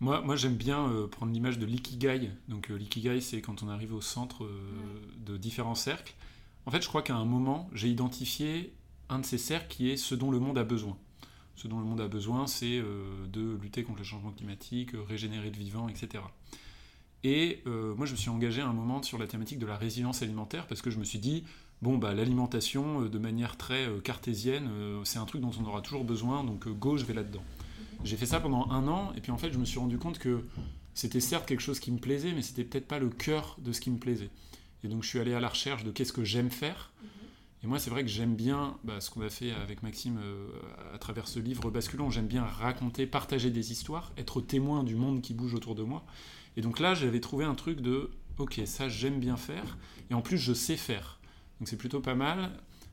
[0.00, 2.30] Moi, moi j'aime bien euh, prendre l'image de l'ikigai.
[2.48, 4.50] Donc euh, l'ikigai, c'est quand on arrive au centre euh,
[5.26, 6.14] de différents cercles.
[6.66, 8.72] En fait, je crois qu'à un moment, j'ai identifié
[9.10, 10.96] un de ces cercles qui est ce dont le monde a besoin.
[11.56, 13.02] Ce dont le monde a besoin, c'est euh,
[13.32, 16.22] de lutter contre le changement climatique, euh, régénérer le vivant, etc.
[17.22, 19.76] Et euh, moi, je me suis engagé à un moment sur la thématique de la
[19.76, 21.44] résilience alimentaire parce que je me suis dit,
[21.82, 24.70] bon, bah, l'alimentation, euh, de manière très euh, cartésienne,
[25.04, 27.42] c'est un truc dont on aura toujours besoin, donc go, je vais là-dedans.
[28.04, 30.18] J'ai fait ça pendant un an, et puis en fait, je me suis rendu compte
[30.18, 30.46] que
[30.94, 33.80] c'était certes quelque chose qui me plaisait, mais c'était peut-être pas le cœur de ce
[33.80, 34.30] qui me plaisait.
[34.82, 36.92] Et donc, je suis allé à la recherche de qu'est-ce que j'aime faire.
[37.62, 40.18] Et moi, c'est vrai que j'aime bien bah, ce qu'on a fait avec Maxime
[40.94, 42.08] à travers ce livre Basculant.
[42.08, 46.02] J'aime bien raconter, partager des histoires, être témoin du monde qui bouge autour de moi.
[46.56, 49.78] Et donc là, j'avais trouvé un truc de ok, ça j'aime bien faire,
[50.10, 51.20] et en plus je sais faire.
[51.58, 52.50] Donc c'est plutôt pas mal.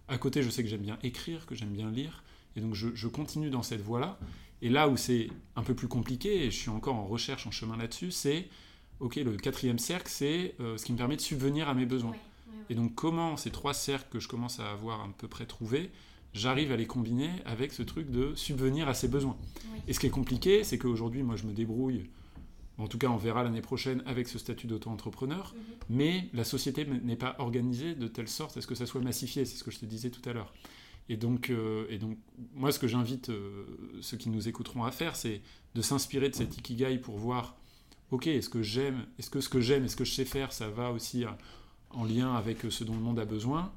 [0.07, 2.23] À côté, je sais que j'aime bien écrire, que j'aime bien lire,
[2.55, 4.19] et donc je, je continue dans cette voie-là.
[4.61, 7.51] Et là où c'est un peu plus compliqué, et je suis encore en recherche, en
[7.51, 8.47] chemin là-dessus, c'est
[8.99, 12.11] ok, le quatrième cercle, c'est euh, ce qui me permet de subvenir à mes besoins.
[12.11, 12.65] Ouais, ouais, ouais.
[12.69, 15.91] Et donc comment ces trois cercles que je commence à avoir à peu près trouvés,
[16.33, 19.37] j'arrive à les combiner avec ce truc de subvenir à ses besoins.
[19.87, 22.09] Et ce qui est compliqué, c'est qu'aujourd'hui, moi, je me débrouille,
[22.77, 25.61] en tout cas, on verra l'année prochaine avec ce statut d'auto-entrepreneur, Mhm.
[25.89, 29.45] mais la société n'est pas organisée de telle sorte à ce que ça soit massifié,
[29.45, 30.53] c'est ce que je te disais tout à l'heure.
[31.09, 32.17] Et donc, euh, et donc
[32.53, 33.31] moi, ce que j'invite
[34.01, 35.41] ceux qui nous écouteront à faire, c'est
[35.73, 37.55] de s'inspirer de cet ikigai pour voir,
[38.11, 40.69] ok, est-ce que j'aime, est-ce que ce que j'aime, est-ce que je sais faire, ça
[40.69, 41.23] va aussi
[41.91, 43.71] en lien avec ce dont le monde a besoin?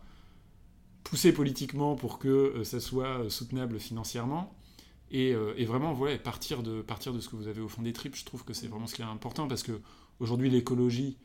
[1.05, 4.53] Pousser politiquement pour que ça soit soutenable financièrement
[5.11, 5.35] et,
[5.65, 8.25] vraiment voilà, partir, de, partir de ce que vous avez au fond des tripes, je
[8.25, 9.81] trouve que c'est vraiment ce qui est important parce que
[10.21, 11.17] aujourd'hui l'écologie,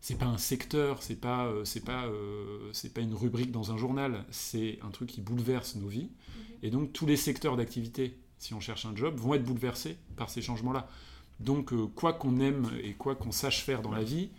[0.00, 3.72] c'est pas un secteur, c'est pas euh, c'est pas euh, c'est pas une rubrique dans
[3.72, 6.10] un journal, c'est un truc qui bouleverse nos vies.
[6.10, 6.54] Mhm.
[6.62, 10.30] Et donc tous les secteurs d'activité, si on cherche un job, vont être bouleversés par
[10.30, 10.88] ces changements-là.
[11.38, 14.30] Donc euh, quoi qu'on aime et quoi qu'on sache faire dans la vie,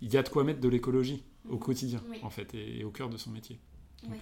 [0.00, 1.58] il y a de quoi mettre de l'écologie au mhm.
[1.58, 3.58] quotidien en fait et, au cœur de son métier.
[4.04, 4.18] Donc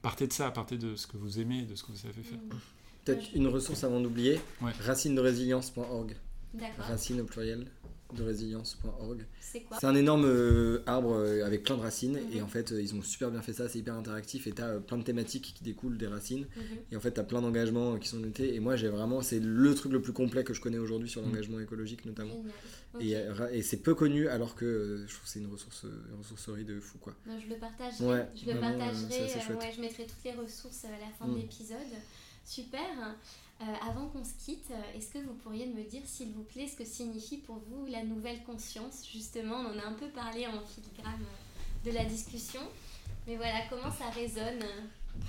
[0.00, 2.38] partez de ça, partez de ce que vous aimez, de ce que vous savez faire.
[2.38, 2.58] Mhm.
[3.04, 4.72] Peut-être une ressource avant d'oublier, ouais.
[4.80, 6.16] racine de résilience.org.
[6.78, 7.66] Racine au pluriel
[8.14, 9.26] de résilience.org.
[9.40, 9.78] C'est quoi?
[9.80, 12.44] C'est un énorme euh, arbre euh, avec plein de racines et mhm.
[12.44, 14.98] en fait euh, ils ont super bien fait ça, c'est hyper interactif et t'as plein
[14.98, 16.62] de thématiques qui découlent des racines mhm.
[16.92, 19.74] et en fait t'as plein d'engagements qui sont notés et moi j'ai vraiment, c'est le
[19.74, 21.28] truc le plus complet que je connais aujourd'hui sur mhm.
[21.28, 22.42] l'engagement écologique notamment.
[22.98, 23.14] Et,
[23.52, 26.80] et c'est peu connu alors que je trouve que c'est une ressource, une ressourcerie de
[26.80, 27.14] fou quoi.
[27.26, 31.10] je le partagerai, ouais, je le partagerai, ouais, je mettrai toutes les ressources à la
[31.18, 31.40] fin de mm.
[31.40, 31.78] l'épisode.
[32.50, 32.80] Super.
[33.60, 36.66] Euh, avant qu'on se quitte, euh, est-ce que vous pourriez me dire, s'il vous plaît,
[36.66, 39.06] ce que signifie pour vous la nouvelle conscience?
[39.12, 41.24] Justement, on en a un peu parlé en filigrane
[41.84, 42.62] de la discussion.
[43.28, 44.66] Mais voilà, comment ça résonne?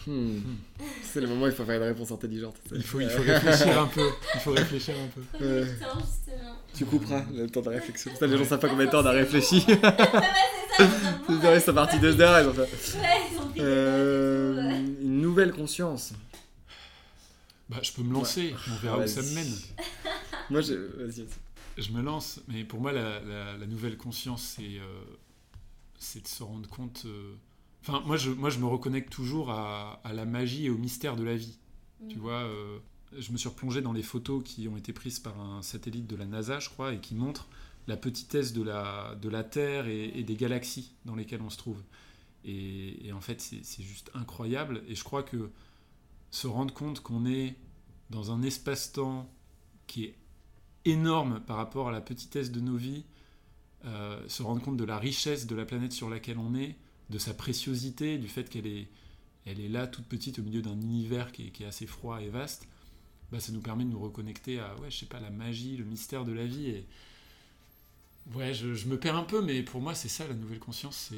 [0.07, 0.39] Hmm.
[1.03, 2.55] C'est le moment où il faut faire une réponse intelligente.
[2.73, 4.09] Il faut, il faut réfléchir un peu.
[4.33, 5.45] Il faut réfléchir un peu.
[5.45, 6.55] le temps, justement.
[6.73, 8.11] Tu couperas le temps de réflexion.
[8.17, 9.57] Ça, les gens savent pas combien de temps on a réfléchi.
[9.67, 9.79] ouais,
[10.77, 11.55] c'est ça.
[11.55, 12.41] Ils sont partis deux heures.
[12.41, 12.97] Ils ont fait...
[12.97, 16.13] Ouais, ils ont pris euh, Une nouvelle conscience.
[17.71, 19.53] Bah, je peux me lancer, on verra où ça me mène.
[20.49, 20.73] Moi, je...
[20.73, 21.25] Vas-y.
[21.77, 25.03] Je me lance, mais pour moi, la, nouvelle conscience, c'est euh,
[25.97, 27.03] c'est de se rendre compte.
[27.05, 27.33] Euh,
[27.81, 31.23] enfin, moi je, moi, je me reconnecte toujours à, la magie et au mystère de
[31.23, 31.57] la vie.
[32.09, 32.19] Tu mm.
[32.19, 32.79] vois, euh,
[33.17, 36.17] je me suis replongé dans les photos qui ont été prises par un satellite de
[36.17, 37.47] la NASA, je crois, et qui montrent
[37.87, 41.81] la petitesse de la, de la Terre et, des galaxies dans lesquelles on se trouve.
[42.43, 44.83] Et, et en fait, c'est juste incroyable.
[44.89, 45.49] Et je crois que
[46.31, 47.55] se rendre compte qu'on est
[48.09, 49.29] dans un espace-temps
[49.87, 50.15] qui est
[50.85, 53.03] énorme par rapport à la petitesse de nos vies,
[53.85, 56.75] euh, se rendre compte de la richesse de la planète sur laquelle on est,
[57.09, 58.87] de sa préciosité, du fait qu'elle est,
[59.45, 62.67] elle est là toute petite au milieu d'un univers qui est, assez froid et vaste,
[63.31, 65.85] bah, ça nous permet de nous reconnecter à ouais, je sais pas, la magie, le
[65.85, 66.83] mystère de la vie.
[68.35, 71.11] Ouais, je, me perds un peu, mais pour moi, c'est ça la nouvelle conscience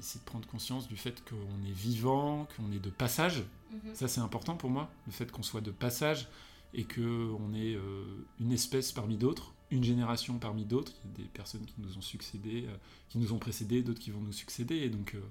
[0.00, 3.42] c'est de prendre conscience du fait qu'on est vivant, qu'on est de passage.
[3.72, 3.94] Mhm.
[3.94, 6.28] Ça, c'est important pour moi, le fait qu'on soit de passage
[6.74, 8.04] et qu'on est euh,
[8.40, 10.92] une espèce parmi d'autres, une génération parmi d'autres.
[11.04, 12.76] Il y a des personnes qui nous ont succédé, euh,
[13.08, 14.76] qui nous ont précédés, d'autres qui vont nous succéder.
[14.76, 15.28] Et donc, il euh,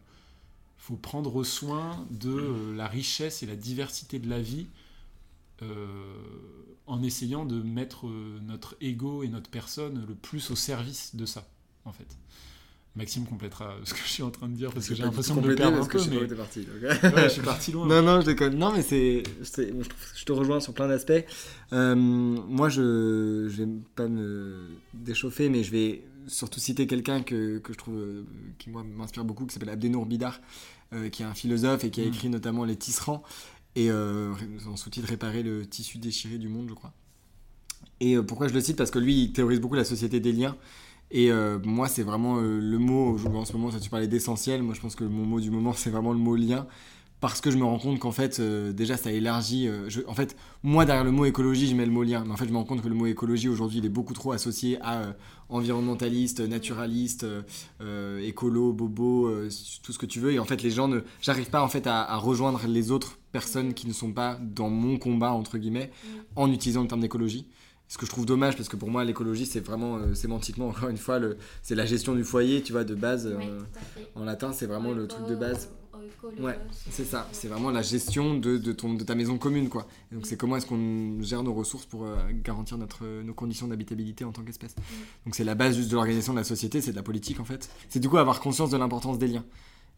[0.78, 4.68] faut prendre soin de la richesse et la diversité de la vie
[6.92, 11.26] en essayant de mettre euh, notre ego et notre personne le plus au service de
[11.26, 11.48] ça,
[11.86, 12.18] en fait.
[12.98, 15.48] Maxime complétera ce que je suis en train de dire parce que j'ai l'impression de
[15.48, 16.00] me perdre un peu.
[16.00, 16.28] Je, mais...
[16.36, 17.88] parti, je suis parti loin.
[17.88, 18.58] non, non, je déconne.
[18.58, 21.14] Non, mais c'est, je te rejoins sur plein d'aspects.
[21.72, 27.60] Euh, moi, je, je vais pas me déchauffer, mais je vais surtout citer quelqu'un que,
[27.60, 28.26] que je trouve
[28.58, 30.42] qui moi m'inspire beaucoup, qui s'appelle Abdenour Bidar,
[31.14, 32.08] qui est un philosophe et qui a mm.
[32.10, 33.24] écrit notamment Les Tisserands
[33.76, 34.34] et euh,
[34.70, 36.94] en sous-titre Réparer le tissu déchiré du monde, je crois.
[38.00, 38.78] Et euh, pourquoi je le cite?
[38.78, 40.56] Parce que lui, il théorise beaucoup la société des liens.
[41.12, 44.74] Et euh, moi, c'est vraiment le mot, en ce moment, ça tu parlais d'essentiel, moi
[44.74, 46.68] je pense que mon mot du moment, c'est vraiment le mot lien
[47.22, 49.68] parce que je me rends compte qu'en fait, euh, déjà, ça élargit.
[49.68, 52.24] Euh, en fait, moi, derrière le mot écologie, je mets le mot lien.
[52.26, 54.16] Mais en fait, je me rends compte que le mot écologie, aujourd'hui, il est beaucoup
[54.16, 55.14] trop associé à euh,
[55.50, 57.28] environnementaliste, naturaliste,
[58.24, 59.32] écolo, bobo,
[59.84, 60.34] tout ce que tu veux.
[60.34, 61.02] Et en fait, les gens ne.
[61.22, 64.98] J'arrive pas, en fait, à, rejoindre les autres personnes qui ne sont pas dans mon
[64.98, 66.08] combat, entre guillemets, mm.
[66.38, 67.46] en utilisant le terme d'écologie.
[67.88, 70.98] Ce que je trouve dommage, parce que pour moi, l'écologie, c'est vraiment sémantiquement, encore une
[70.98, 71.20] fois,
[71.62, 73.32] c'est la gestion du foyer, tu vois, de base.
[74.16, 75.70] en latin, c'est vraiment le truc de base.
[76.40, 76.58] Ouais,
[76.90, 77.28] c'est ça.
[77.32, 79.88] C'est vraiment la gestion de, de, ton, de ta maison commune, quoi.
[80.12, 84.24] donc, c'est comment est-ce qu'on gère nos ressources pour euh, garantir notre, nos conditions d'habitabilité
[84.24, 84.76] en tant qu'espèce.
[85.26, 87.46] Donc, c'est la base juste de l'organisation de la société, c'est de la politique, en
[87.46, 87.70] fait.
[87.90, 89.46] C'est du coup avoir conscience de l'importance des liens.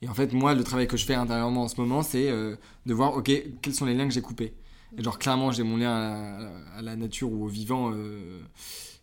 [0.02, 2.56] Et en fait, moi, le travail que je fais intérieurement en ce moment, c'est euh,
[2.86, 4.54] de voir, ok, quels sont les liens que j'ai coupés.
[4.98, 7.92] Et genre, clairement, j'ai mon lien à, la nature ou au vivant.
[7.94, 8.42] Euh,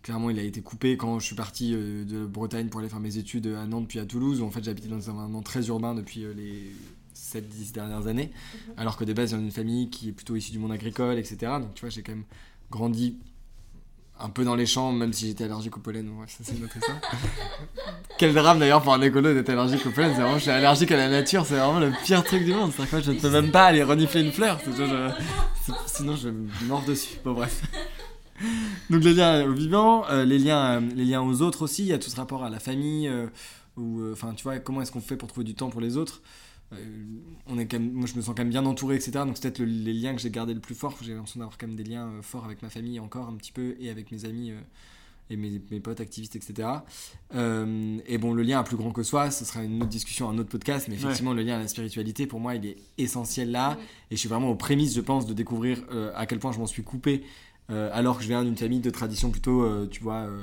[0.02, 3.18] clairement, il a été coupé quand je suis parti de Bretagne pour aller faire mes
[3.18, 5.94] études à Nantes puis à Toulouse, où en fait j'habitais dans un environnement très urbain
[5.94, 6.70] depuis les
[7.20, 8.30] 7-10 dernières années,
[8.68, 8.74] mhm.
[8.78, 11.36] alors que de base, dans une famille qui est plutôt issue du monde agricole, etc.
[11.60, 12.24] Donc, tu vois, j'ai quand même
[12.70, 13.16] grandi
[14.22, 16.06] un peu dans les champs, même si j'étais allergique au pollen.
[16.10, 16.98] Ouais, ça, c'est une autre histoire.
[18.18, 20.12] Quel drame d'ailleurs pour un écolo d'être allergique au pollen.
[20.14, 22.70] C'est vraiment, je suis allergique à la nature, c'est vraiment le pire truc du monde.
[22.70, 24.60] C'est-à-dire que je ne peux même pas aller renifler une fleur.
[24.62, 26.28] c'est- je- sinon, je
[26.66, 27.16] mords dessus.
[27.24, 27.62] Bon, bref.
[28.90, 31.82] Donc, les liens aux vivants, euh, les, liens, euh, les liens aux autres aussi.
[31.82, 33.08] Il y a tout ce rapport à la famille.
[33.08, 33.26] euh,
[33.76, 35.96] ou, euh, Enfin, tu vois, comment est-ce qu'on fait pour trouver du temps pour les
[35.96, 36.20] autres
[37.46, 39.12] on est quand même, moi je me sens quand même bien entouré, etc.
[39.26, 40.96] Donc c'est peut-être le- les liens que j'ai gardés le plus fort.
[41.02, 43.52] J'ai l'impression d'avoir quand même des liens euh, forts avec ma famille encore un petit
[43.52, 44.60] peu et avec mes amis euh,
[45.30, 46.68] et mes, mes potes activistes, etc.
[47.34, 50.28] Euh, et bon, le lien à plus grand que soi, ce sera une autre discussion,
[50.28, 53.50] un autre podcast, mais effectivement, le lien à la spiritualité, pour moi, il est essentiel
[53.52, 53.74] là.
[53.74, 53.78] Mm.
[54.10, 56.58] Et je suis vraiment aux prémices, je pense, de découvrir euh, à quel point je
[56.58, 57.22] m'en suis coupé,
[57.70, 60.42] euh, alors que je viens d'une famille de tradition plutôt, euh, tu vois, euh,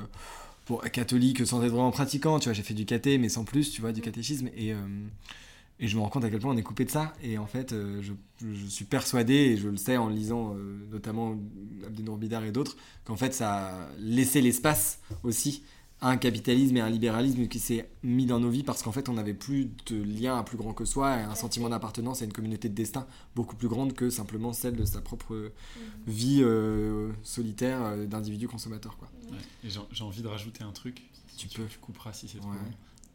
[0.66, 2.38] bon, catholique sans être vraiment pratiquant.
[2.38, 4.48] Tu vois, j'ai fait du caté, mais sans plus, tu vois, du catéchisme.
[4.56, 4.74] Et.
[5.80, 7.12] Et je me rends compte à quel point on est coupé de ça.
[7.22, 8.12] Et en fait, euh, je,
[8.46, 11.36] je suis persuadé, et je le sais en lisant euh, notamment
[11.86, 15.62] Abdenour Bidar et d'autres, qu'en fait, ça a laissé l'espace aussi
[16.00, 19.08] à un capitalisme et un libéralisme qui s'est mis dans nos vies parce qu'en fait,
[19.08, 22.24] on n'avait plus de lien à plus grand que soi et un sentiment d'appartenance à
[22.24, 23.04] une communauté de destin
[23.34, 25.52] beaucoup plus grande que simplement celle de sa propre euh,
[26.06, 28.96] vie euh, solitaire d'individu consommateur.
[28.96, 29.08] Quoi.
[29.30, 29.38] Ouais.
[29.64, 31.02] Et j'ai j'ai envie de rajouter un truc.
[31.36, 31.66] Tu tu, peux.
[31.66, 32.54] tu couperas si c'est trop Ouais.
[32.56, 32.62] long.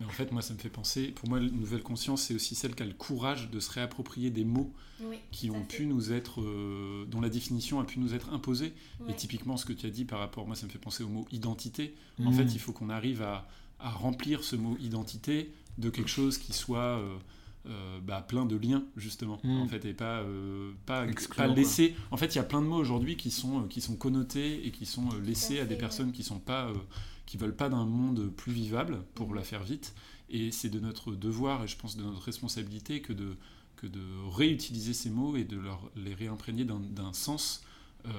[0.04, 1.08] Mais en fait, moi, ça me fait penser.
[1.08, 4.30] Pour moi, la nouvelle conscience, c'est aussi celle qui a le courage de se réapproprier
[4.32, 5.78] des mots Oui, qui ont fait.
[5.78, 8.74] pu nous être, euh, dont la définition a pu nous être imposée.
[9.08, 11.10] Et typiquement, ce que tu as dit par rapport, moi, ça me fait penser au
[11.10, 11.95] mot identité.
[12.20, 12.34] En Mm.
[12.34, 13.47] fait, il faut qu'on arrive à,
[13.80, 17.18] à remplir ce mot identité de quelque chose qui soit euh,
[17.70, 19.39] euh, bah, plein de liens, justement.
[19.43, 19.62] Mm.
[19.62, 21.56] En fait, et pas, euh, pas, Excluant, pas quoi.
[21.56, 21.95] laisser.
[22.12, 24.68] En fait, il y a plein de mots aujourd'hui qui sont, euh, qui sont connotés
[24.68, 25.80] et qui sont euh, laissés à fait, des ouais.
[25.80, 26.72] personnes qui sont pas.
[27.26, 29.93] Qui veulent pas d'un monde plus vivable, pour la faire vite.
[30.30, 33.36] Et c'est de notre devoir, et je pense de notre responsabilité, que de,
[33.78, 34.01] que de
[34.32, 37.63] réutiliser ces mots et de leur, les réimprégner d'un sens
[38.05, 38.09] euh,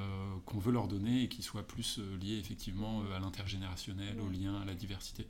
[0.47, 4.29] qu'on veut leur donner et qui soit plus euh, lié effectivement euh, à l'intergénérationnel, au
[4.29, 4.37] Ouais.
[4.37, 5.27] lien, à la diversité.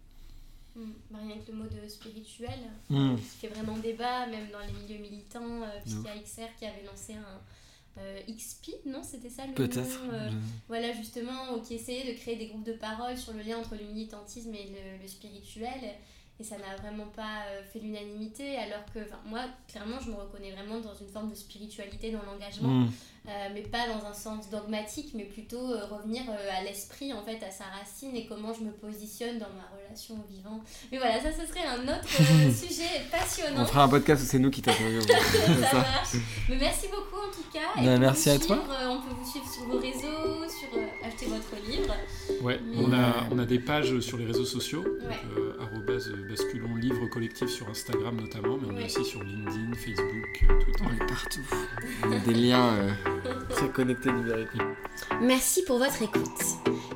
[0.76, 0.80] Mm.
[1.10, 2.58] Bah, Rien que le mot de spirituel,
[2.90, 3.16] Mm.
[3.16, 6.56] qui fait vraiment débat, même dans les milieux militants, euh, De puisqu'il y a XR
[6.58, 7.40] qui avait lancé un
[7.98, 10.00] euh, XP, non C'était ça le Peut-être.
[10.12, 10.36] euh, Je-
[10.68, 13.84] Voilà, justement, qui essayait de créer des groupes de parole sur le lien entre le
[13.84, 15.80] militantisme et le, le spirituel.
[16.40, 20.50] Et ça n'a vraiment pas euh, fait l'unanimité, alors que moi, clairement, je me reconnais
[20.50, 22.90] vraiment dans une forme de spiritualité dans l'engagement, Mm.
[23.26, 27.22] Euh, mais pas dans un sens dogmatique, mais plutôt euh, revenir euh, à l'esprit, en
[27.22, 30.60] fait, à sa racine et comment je me positionne dans ma relation au vivant.
[30.92, 33.62] Mais voilà, ça, ce serait un autre euh, sujet passionnant.
[33.62, 35.02] On fera un podcast où c'est nous qui t'interviewons.
[35.08, 35.76] ça Ça.
[35.78, 36.14] marche.
[36.48, 37.80] Mais merci beaucoup en tout cas.
[37.80, 38.56] Et Ben, pour merci à toi.
[38.56, 41.94] suivre, euh, on peut vous suivre sur vos réseaux, sur euh, acheter votre livre.
[42.42, 45.16] Ouais, Mais- on a, on a des pages sur les réseaux sociaux, Ouais.
[45.38, 45.52] euh,
[46.28, 48.82] basculons livre collectif sur Instagram notamment, mais on Ouais.
[48.82, 50.82] est aussi sur LinkedIn, Facebook, Twitter.
[50.84, 51.40] On est partout.
[52.04, 52.90] On a des liens euh,
[53.74, 54.64] connectés numériquement.
[55.20, 56.22] Merci pour votre écoute.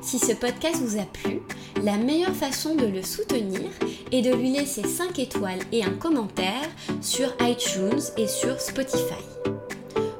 [0.01, 1.41] Si ce podcast vous a plu,
[1.83, 3.69] la meilleure façon de le soutenir
[4.11, 6.67] est de lui laisser 5 étoiles et un commentaire
[7.01, 9.23] sur iTunes et sur Spotify.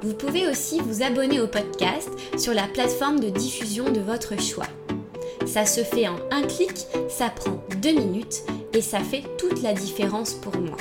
[0.01, 4.67] Vous pouvez aussi vous abonner au podcast sur la plateforme de diffusion de votre choix.
[5.45, 8.43] Ça se fait en un clic, ça prend deux minutes
[8.73, 10.77] et ça fait toute la différence pour moi.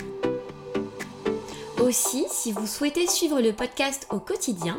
[1.80, 4.76] Aussi, si vous souhaitez suivre le podcast au quotidien,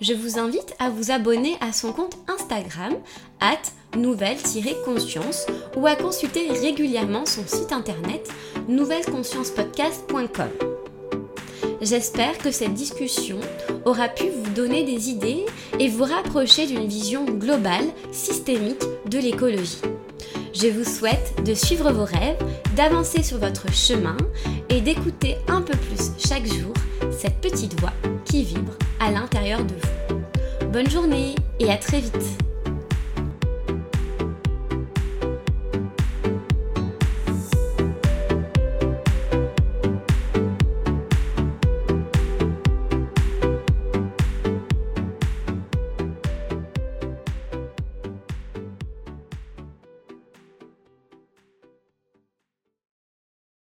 [0.00, 2.94] je vous invite à vous abonner à son compte Instagram,
[3.40, 3.60] at
[3.98, 5.46] nouvelle-conscience,
[5.76, 8.30] ou à consulter régulièrement son site internet
[8.66, 10.48] nouvelleconsciencepodcast.com.
[11.82, 13.38] J'espère que cette discussion
[13.84, 15.44] aura pu vous donner des idées
[15.78, 19.82] et vous rapprocher d'une vision globale, systémique de l'écologie.
[20.54, 22.38] Je vous souhaite de suivre vos rêves,
[22.74, 24.16] d'avancer sur votre chemin
[24.68, 26.72] et d'écouter un peu plus chaque jour
[27.10, 27.92] cette petite voix
[28.24, 30.68] qui vibre à l'intérieur de vous.
[30.72, 32.47] Bonne journée et à très vite